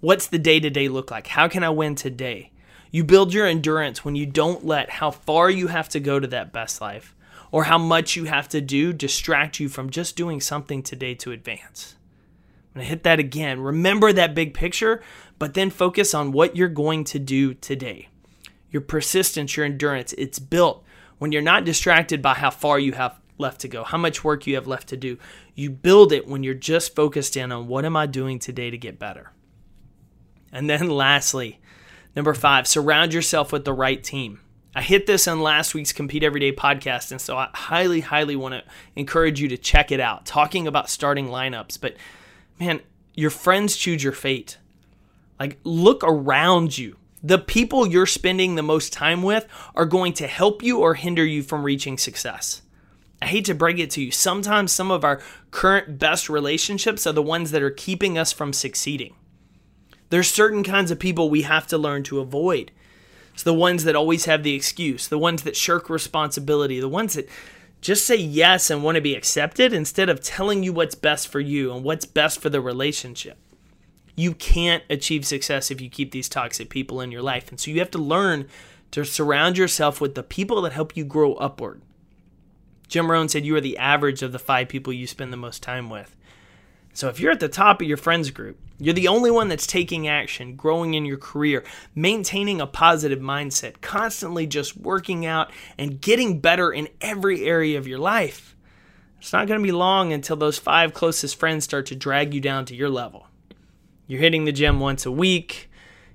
What's 0.00 0.26
the 0.26 0.38
day 0.38 0.60
to 0.60 0.70
day 0.70 0.88
look 0.88 1.10
like? 1.10 1.26
How 1.26 1.48
can 1.48 1.62
I 1.62 1.70
win 1.70 1.94
today? 1.94 2.52
You 2.90 3.04
build 3.04 3.34
your 3.34 3.46
endurance 3.46 4.04
when 4.04 4.16
you 4.16 4.26
don't 4.26 4.64
let 4.64 4.90
how 4.90 5.10
far 5.10 5.50
you 5.50 5.68
have 5.68 5.88
to 5.90 6.00
go 6.00 6.18
to 6.18 6.26
that 6.28 6.52
best 6.52 6.80
life 6.80 7.14
or 7.52 7.64
how 7.64 7.78
much 7.78 8.16
you 8.16 8.24
have 8.24 8.48
to 8.48 8.60
do 8.60 8.92
distract 8.92 9.60
you 9.60 9.68
from 9.68 9.90
just 9.90 10.16
doing 10.16 10.40
something 10.40 10.82
today 10.82 11.14
to 11.16 11.32
advance. 11.32 11.96
I'm 12.68 12.80
going 12.80 12.86
to 12.86 12.90
hit 12.90 13.02
that 13.02 13.18
again. 13.18 13.60
Remember 13.60 14.12
that 14.12 14.34
big 14.34 14.54
picture, 14.54 15.02
but 15.38 15.54
then 15.54 15.70
focus 15.70 16.14
on 16.14 16.32
what 16.32 16.56
you're 16.56 16.68
going 16.68 17.04
to 17.04 17.18
do 17.18 17.54
today. 17.54 18.08
Your 18.70 18.82
persistence, 18.82 19.56
your 19.56 19.66
endurance, 19.66 20.12
it's 20.14 20.38
built 20.38 20.84
when 21.18 21.32
you're 21.32 21.42
not 21.42 21.64
distracted 21.64 22.22
by 22.22 22.34
how 22.34 22.50
far 22.50 22.78
you 22.78 22.92
have 22.92 23.19
left 23.40 23.60
to 23.62 23.68
go, 23.68 23.82
how 23.82 23.98
much 23.98 24.22
work 24.22 24.46
you 24.46 24.54
have 24.54 24.66
left 24.66 24.88
to 24.88 24.96
do. 24.96 25.18
You 25.54 25.70
build 25.70 26.12
it 26.12 26.28
when 26.28 26.42
you're 26.42 26.54
just 26.54 26.94
focused 26.94 27.36
in 27.36 27.50
on 27.50 27.66
what 27.66 27.84
am 27.84 27.96
I 27.96 28.06
doing 28.06 28.38
today 28.38 28.70
to 28.70 28.78
get 28.78 28.98
better. 28.98 29.32
And 30.52 30.68
then 30.68 30.88
lastly, 30.88 31.60
number 32.14 32.34
five, 32.34 32.66
surround 32.66 33.12
yourself 33.12 33.52
with 33.52 33.64
the 33.64 33.72
right 33.72 34.02
team. 34.02 34.40
I 34.74 34.82
hit 34.82 35.06
this 35.06 35.26
on 35.26 35.40
last 35.40 35.74
week's 35.74 35.92
Compete 35.92 36.22
Everyday 36.22 36.52
podcast, 36.52 37.10
and 37.10 37.20
so 37.20 37.36
I 37.36 37.48
highly, 37.52 38.00
highly 38.00 38.36
want 38.36 38.54
to 38.54 38.62
encourage 38.94 39.40
you 39.40 39.48
to 39.48 39.58
check 39.58 39.90
it 39.90 39.98
out. 39.98 40.26
Talking 40.26 40.68
about 40.68 40.88
starting 40.88 41.26
lineups, 41.26 41.80
but 41.80 41.96
man, 42.60 42.80
your 43.14 43.30
friends 43.30 43.76
choose 43.76 44.04
your 44.04 44.12
fate. 44.12 44.58
Like, 45.40 45.58
look 45.64 46.04
around 46.04 46.78
you. 46.78 46.96
The 47.22 47.38
people 47.38 47.86
you're 47.86 48.06
spending 48.06 48.54
the 48.54 48.62
most 48.62 48.92
time 48.92 49.22
with 49.22 49.46
are 49.74 49.86
going 49.86 50.12
to 50.14 50.26
help 50.26 50.62
you 50.62 50.78
or 50.78 50.94
hinder 50.94 51.24
you 51.24 51.42
from 51.42 51.64
reaching 51.64 51.98
success. 51.98 52.62
I 53.22 53.26
hate 53.26 53.44
to 53.46 53.54
break 53.54 53.78
it 53.78 53.90
to 53.90 54.02
you. 54.02 54.10
Sometimes 54.10 54.72
some 54.72 54.90
of 54.90 55.04
our 55.04 55.20
current 55.50 55.98
best 55.98 56.28
relationships 56.28 57.06
are 57.06 57.12
the 57.12 57.22
ones 57.22 57.50
that 57.50 57.62
are 57.62 57.70
keeping 57.70 58.16
us 58.16 58.32
from 58.32 58.52
succeeding. 58.52 59.14
There's 60.08 60.28
certain 60.28 60.64
kinds 60.64 60.90
of 60.90 60.98
people 60.98 61.30
we 61.30 61.42
have 61.42 61.66
to 61.68 61.78
learn 61.78 62.02
to 62.04 62.20
avoid. 62.20 62.72
It's 63.34 63.42
the 63.42 63.54
ones 63.54 63.84
that 63.84 63.94
always 63.94 64.24
have 64.24 64.42
the 64.42 64.54
excuse, 64.54 65.06
the 65.06 65.18
ones 65.18 65.42
that 65.42 65.56
shirk 65.56 65.88
responsibility, 65.88 66.80
the 66.80 66.88
ones 66.88 67.14
that 67.14 67.28
just 67.80 68.06
say 68.06 68.16
yes 68.16 68.70
and 68.70 68.82
want 68.82 68.96
to 68.96 69.00
be 69.00 69.14
accepted 69.14 69.72
instead 69.72 70.08
of 70.08 70.20
telling 70.20 70.62
you 70.62 70.72
what's 70.72 70.94
best 70.94 71.28
for 71.28 71.40
you 71.40 71.72
and 71.72 71.84
what's 71.84 72.04
best 72.04 72.40
for 72.40 72.50
the 72.50 72.60
relationship. 72.60 73.38
You 74.16 74.34
can't 74.34 74.82
achieve 74.90 75.24
success 75.24 75.70
if 75.70 75.80
you 75.80 75.88
keep 75.88 76.10
these 76.10 76.28
toxic 76.28 76.68
people 76.68 77.00
in 77.00 77.12
your 77.12 77.22
life. 77.22 77.48
And 77.48 77.58
so 77.58 77.70
you 77.70 77.78
have 77.78 77.90
to 77.92 77.98
learn 77.98 78.48
to 78.90 79.04
surround 79.04 79.56
yourself 79.56 80.00
with 80.00 80.14
the 80.14 80.22
people 80.22 80.60
that 80.62 80.72
help 80.72 80.96
you 80.96 81.04
grow 81.04 81.34
upward. 81.34 81.80
Jim 82.90 83.08
Rohn 83.08 83.28
said 83.28 83.46
you 83.46 83.54
are 83.54 83.60
the 83.60 83.78
average 83.78 84.20
of 84.20 84.32
the 84.32 84.38
five 84.40 84.68
people 84.68 84.92
you 84.92 85.06
spend 85.06 85.32
the 85.32 85.36
most 85.36 85.62
time 85.62 85.88
with. 85.88 86.16
So 86.92 87.08
if 87.08 87.20
you're 87.20 87.30
at 87.30 87.38
the 87.38 87.48
top 87.48 87.80
of 87.80 87.86
your 87.86 87.96
friends 87.96 88.32
group, 88.32 88.58
you're 88.78 88.92
the 88.92 89.06
only 89.06 89.30
one 89.30 89.46
that's 89.46 89.66
taking 89.66 90.08
action, 90.08 90.56
growing 90.56 90.94
in 90.94 91.04
your 91.04 91.16
career, 91.16 91.62
maintaining 91.94 92.60
a 92.60 92.66
positive 92.66 93.20
mindset, 93.20 93.80
constantly 93.80 94.44
just 94.44 94.76
working 94.76 95.24
out 95.24 95.52
and 95.78 96.00
getting 96.00 96.40
better 96.40 96.72
in 96.72 96.88
every 97.00 97.44
area 97.44 97.78
of 97.78 97.86
your 97.86 98.00
life. 98.00 98.56
It's 99.20 99.32
not 99.32 99.46
going 99.46 99.60
to 99.60 99.64
be 99.64 99.70
long 99.70 100.12
until 100.12 100.34
those 100.34 100.58
five 100.58 100.92
closest 100.92 101.38
friends 101.38 101.62
start 101.62 101.86
to 101.86 101.94
drag 101.94 102.34
you 102.34 102.40
down 102.40 102.64
to 102.64 102.74
your 102.74 102.90
level. 102.90 103.28
You're 104.08 104.20
hitting 104.20 104.46
the 104.46 104.52
gym 104.52 104.80
once 104.80 105.06
a 105.06 105.12
week, 105.12 105.70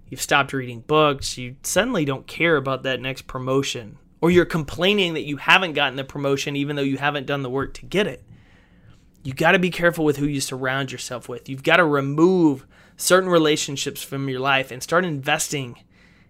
you've 0.10 0.22
stopped 0.22 0.52
reading 0.52 0.82
books, 0.82 1.38
you 1.38 1.56
suddenly 1.64 2.04
don't 2.04 2.28
care 2.28 2.58
about 2.58 2.84
that 2.84 3.00
next 3.00 3.28
promotion, 3.28 3.98
or 4.26 4.32
you're 4.32 4.46
complaining 4.46 5.14
that 5.14 5.22
you 5.22 5.38
haven't 5.38 5.74
gotten 5.74 5.96
the 5.96 6.04
promotion 6.04 6.56
even 6.56 6.76
though 6.76 6.82
you 6.82 6.98
haven't 6.98 7.28
done 7.28 7.44
the 7.44 7.50
work 7.50 7.76
to 7.76 7.86
get 7.86 8.08
it 8.08 8.24
you 9.26 9.34
got 9.34 9.54
to 9.54 9.60
be 9.60 9.72
careful 9.72 10.06
with 10.06 10.18
who 10.18 10.28
you 10.28 10.40
surround 10.40 10.92
yourself 10.92 11.28
with. 11.28 11.50
You've 11.50 11.64
got 11.64 11.78
to 11.78 11.84
remove 11.84 12.68
certain 12.96 13.28
relationships 13.28 14.04
from 14.04 14.30
your 14.30 14.40
life 14.40 14.70
and 14.70 14.84
start 14.84 15.04
investing 15.04 15.80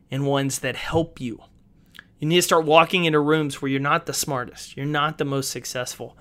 in 0.09 0.23
ones 0.23 0.59
that 0.59 0.77
help 0.77 1.19
you. 1.19 1.43
You 2.19 2.29
need 2.29 2.37
to 2.37 2.41
start 2.41 2.63
walking 2.63 3.03
into 3.03 3.19
rooms 3.19 3.61
where 3.61 3.69
you're 3.69 3.81
not 3.81 4.05
the 4.05 4.13
smartest, 4.13 4.77
you're 4.77 4.85
not 4.85 5.17
the 5.17 5.25
most 5.25 5.51
successful. 5.51 6.17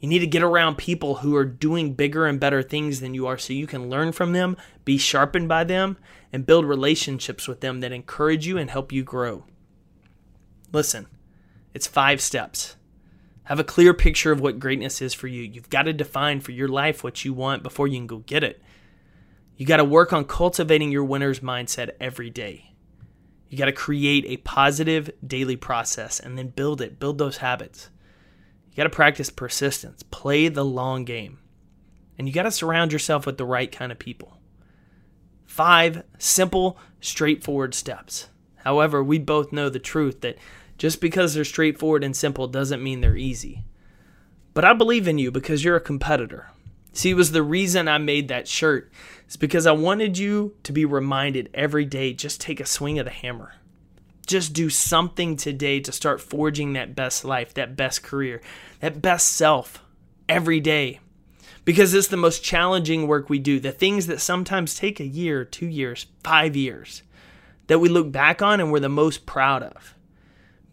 You 0.00 0.08
need 0.08 0.20
to 0.20 0.26
get 0.26 0.42
around 0.42 0.76
people 0.76 1.16
who 1.16 1.36
are 1.36 1.44
doing 1.44 1.92
bigger 1.92 2.24
and 2.24 2.40
better 2.40 2.62
things 2.62 3.00
than 3.00 3.12
you 3.12 3.26
are 3.26 3.36
so 3.36 3.52
you 3.52 3.66
can 3.66 3.90
learn 3.90 4.12
from 4.12 4.32
them, 4.32 4.56
be 4.86 4.96
sharpened 4.96 5.48
by 5.48 5.64
them, 5.64 5.98
and 6.32 6.46
build 6.46 6.64
relationships 6.64 7.46
with 7.46 7.60
them 7.60 7.80
that 7.80 7.92
encourage 7.92 8.46
you 8.46 8.56
and 8.56 8.70
help 8.70 8.92
you 8.92 9.02
grow. 9.02 9.44
Listen, 10.74 11.06
it's 11.72 11.86
five 11.86 12.20
steps. 12.20 12.74
Have 13.44 13.60
a 13.60 13.64
clear 13.64 13.94
picture 13.94 14.32
of 14.32 14.40
what 14.40 14.58
greatness 14.58 15.00
is 15.00 15.14
for 15.14 15.28
you. 15.28 15.42
You've 15.42 15.70
got 15.70 15.82
to 15.82 15.92
define 15.92 16.40
for 16.40 16.50
your 16.50 16.66
life 16.66 17.04
what 17.04 17.24
you 17.24 17.32
want 17.32 17.62
before 17.62 17.86
you 17.86 17.96
can 17.96 18.08
go 18.08 18.18
get 18.18 18.42
it. 18.42 18.60
You 19.56 19.66
got 19.66 19.76
to 19.76 19.84
work 19.84 20.12
on 20.12 20.24
cultivating 20.24 20.90
your 20.90 21.04
winner's 21.04 21.38
mindset 21.38 21.90
every 22.00 22.28
day. 22.28 22.74
You 23.48 23.56
got 23.56 23.66
to 23.66 23.72
create 23.72 24.24
a 24.26 24.38
positive 24.38 25.12
daily 25.24 25.54
process 25.54 26.18
and 26.18 26.36
then 26.36 26.48
build 26.48 26.80
it, 26.80 26.98
build 26.98 27.18
those 27.18 27.36
habits. 27.36 27.88
You 28.72 28.76
got 28.76 28.82
to 28.82 28.90
practice 28.90 29.30
persistence, 29.30 30.02
play 30.02 30.48
the 30.48 30.64
long 30.64 31.04
game. 31.04 31.38
And 32.18 32.26
you 32.26 32.34
got 32.34 32.42
to 32.42 32.50
surround 32.50 32.92
yourself 32.92 33.26
with 33.26 33.38
the 33.38 33.46
right 33.46 33.70
kind 33.70 33.92
of 33.92 34.00
people. 34.00 34.38
Five 35.46 36.02
simple, 36.18 36.78
straightforward 37.00 37.74
steps. 37.74 38.28
However, 38.64 39.04
we 39.04 39.18
both 39.18 39.52
know 39.52 39.68
the 39.68 39.78
truth 39.78 40.22
that 40.22 40.38
just 40.78 41.00
because 41.00 41.34
they're 41.34 41.44
straightforward 41.44 42.04
and 42.04 42.16
simple 42.16 42.46
doesn't 42.46 42.82
mean 42.82 43.00
they're 43.00 43.16
easy. 43.16 43.64
But 44.52 44.64
I 44.64 44.72
believe 44.72 45.08
in 45.08 45.18
you 45.18 45.30
because 45.30 45.64
you're 45.64 45.76
a 45.76 45.80
competitor. 45.80 46.50
See, 46.92 47.10
it 47.10 47.14
was 47.14 47.32
the 47.32 47.42
reason 47.42 47.88
I 47.88 47.98
made 47.98 48.28
that 48.28 48.46
shirt. 48.46 48.90
It's 49.26 49.36
because 49.36 49.66
I 49.66 49.72
wanted 49.72 50.16
you 50.16 50.54
to 50.62 50.72
be 50.72 50.84
reminded 50.84 51.50
every 51.52 51.84
day 51.84 52.12
just 52.12 52.40
take 52.40 52.60
a 52.60 52.66
swing 52.66 52.98
of 52.98 53.04
the 53.04 53.10
hammer. 53.10 53.54
Just 54.26 54.52
do 54.52 54.70
something 54.70 55.36
today 55.36 55.80
to 55.80 55.92
start 55.92 56.20
forging 56.20 56.72
that 56.72 56.94
best 56.94 57.24
life, 57.24 57.52
that 57.54 57.76
best 57.76 58.02
career, 58.02 58.40
that 58.80 59.02
best 59.02 59.32
self 59.32 59.82
every 60.28 60.60
day. 60.60 61.00
Because 61.64 61.94
it's 61.94 62.08
the 62.08 62.16
most 62.16 62.44
challenging 62.44 63.08
work 63.08 63.28
we 63.28 63.38
do, 63.38 63.58
the 63.58 63.72
things 63.72 64.06
that 64.06 64.20
sometimes 64.20 64.74
take 64.74 65.00
a 65.00 65.06
year, 65.06 65.44
two 65.44 65.66
years, 65.66 66.06
five 66.22 66.54
years, 66.54 67.02
that 67.66 67.80
we 67.80 67.88
look 67.88 68.12
back 68.12 68.40
on 68.40 68.60
and 68.60 68.70
we're 68.70 68.80
the 68.80 68.88
most 68.88 69.26
proud 69.26 69.62
of 69.62 69.94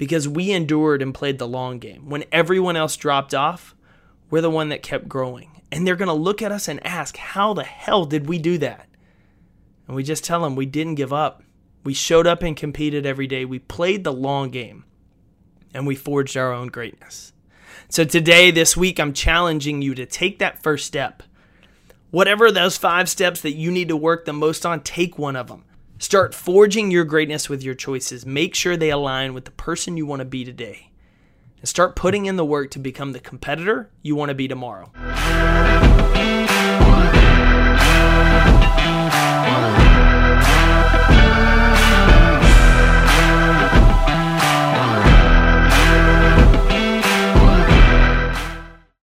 because 0.02 0.28
we 0.28 0.50
endured 0.50 1.00
and 1.00 1.14
played 1.14 1.38
the 1.38 1.48
long 1.48 1.78
game. 1.78 2.10
When 2.10 2.24
everyone 2.32 2.76
else 2.76 2.96
dropped 2.96 3.36
off, 3.36 3.76
we're 4.32 4.42
the 4.42 4.50
one 4.50 4.70
that 4.70 4.82
kept 4.82 5.08
growing. 5.08 5.62
And 5.72 5.86
they're 5.86 5.96
going 5.96 6.08
to 6.08 6.14
look 6.16 6.42
at 6.42 6.52
us 6.52 6.68
and 6.68 6.84
ask, 6.84 7.18
How 7.18 7.54
the 7.54 7.64
hell 7.64 8.06
did 8.06 8.28
we 8.28 8.40
do 8.40 8.58
that? 8.58 8.88
And 9.86 9.96
we 9.96 10.02
just 10.02 10.24
tell 10.24 10.42
them 10.42 10.56
we 10.56 10.66
didn't 10.66 10.96
give 10.96 11.14
up. 11.14 11.44
We 11.84 11.94
showed 11.94 12.26
up 12.26 12.42
and 12.42 12.58
competed 12.58 13.06
every 13.06 13.28
day. 13.28 13.46
We 13.46 13.60
played 13.60 14.04
the 14.04 14.12
long 14.12 14.50
game 14.50 14.86
and 15.72 15.86
we 15.86 15.94
forged 15.94 16.36
our 16.36 16.52
own 16.52 16.70
greatness. 16.70 17.34
So 17.88 18.04
today, 18.04 18.50
this 18.50 18.76
week, 18.76 19.00
I'm 19.00 19.14
challenging 19.14 19.84
you 19.84 19.94
to 19.94 20.08
take 20.08 20.40
that 20.40 20.64
first 20.64 20.88
step. 20.88 21.22
Whatever 22.10 22.52
those 22.52 22.76
five 22.76 23.08
steps 23.08 23.42
that 23.42 23.54
you 23.54 23.70
need 23.70 23.90
to 23.90 23.96
work 23.96 24.26
the 24.26 24.34
most 24.34 24.66
on, 24.66 24.82
take 24.82 25.20
one 25.20 25.36
of 25.36 25.48
them. 25.48 25.64
Start 26.02 26.34
forging 26.34 26.90
your 26.90 27.04
greatness 27.04 27.48
with 27.48 27.62
your 27.62 27.76
choices. 27.76 28.26
Make 28.26 28.56
sure 28.56 28.76
they 28.76 28.90
align 28.90 29.36
with 29.36 29.46
the 29.46 29.52
person 29.52 29.98
you 29.98 30.08
want 30.08 30.22
to 30.22 30.26
be 30.26 30.44
today. 30.44 30.90
And 31.60 31.70
start 31.70 31.96
putting 31.96 32.26
in 32.26 32.38
the 32.38 32.44
work 32.44 32.72
to 32.72 32.80
become 32.80 33.12
the 33.12 33.20
competitor 33.20 33.92
you 34.02 34.16
want 34.16 34.30
to 34.30 34.36
be 34.36 34.48
tomorrow. 34.48 34.92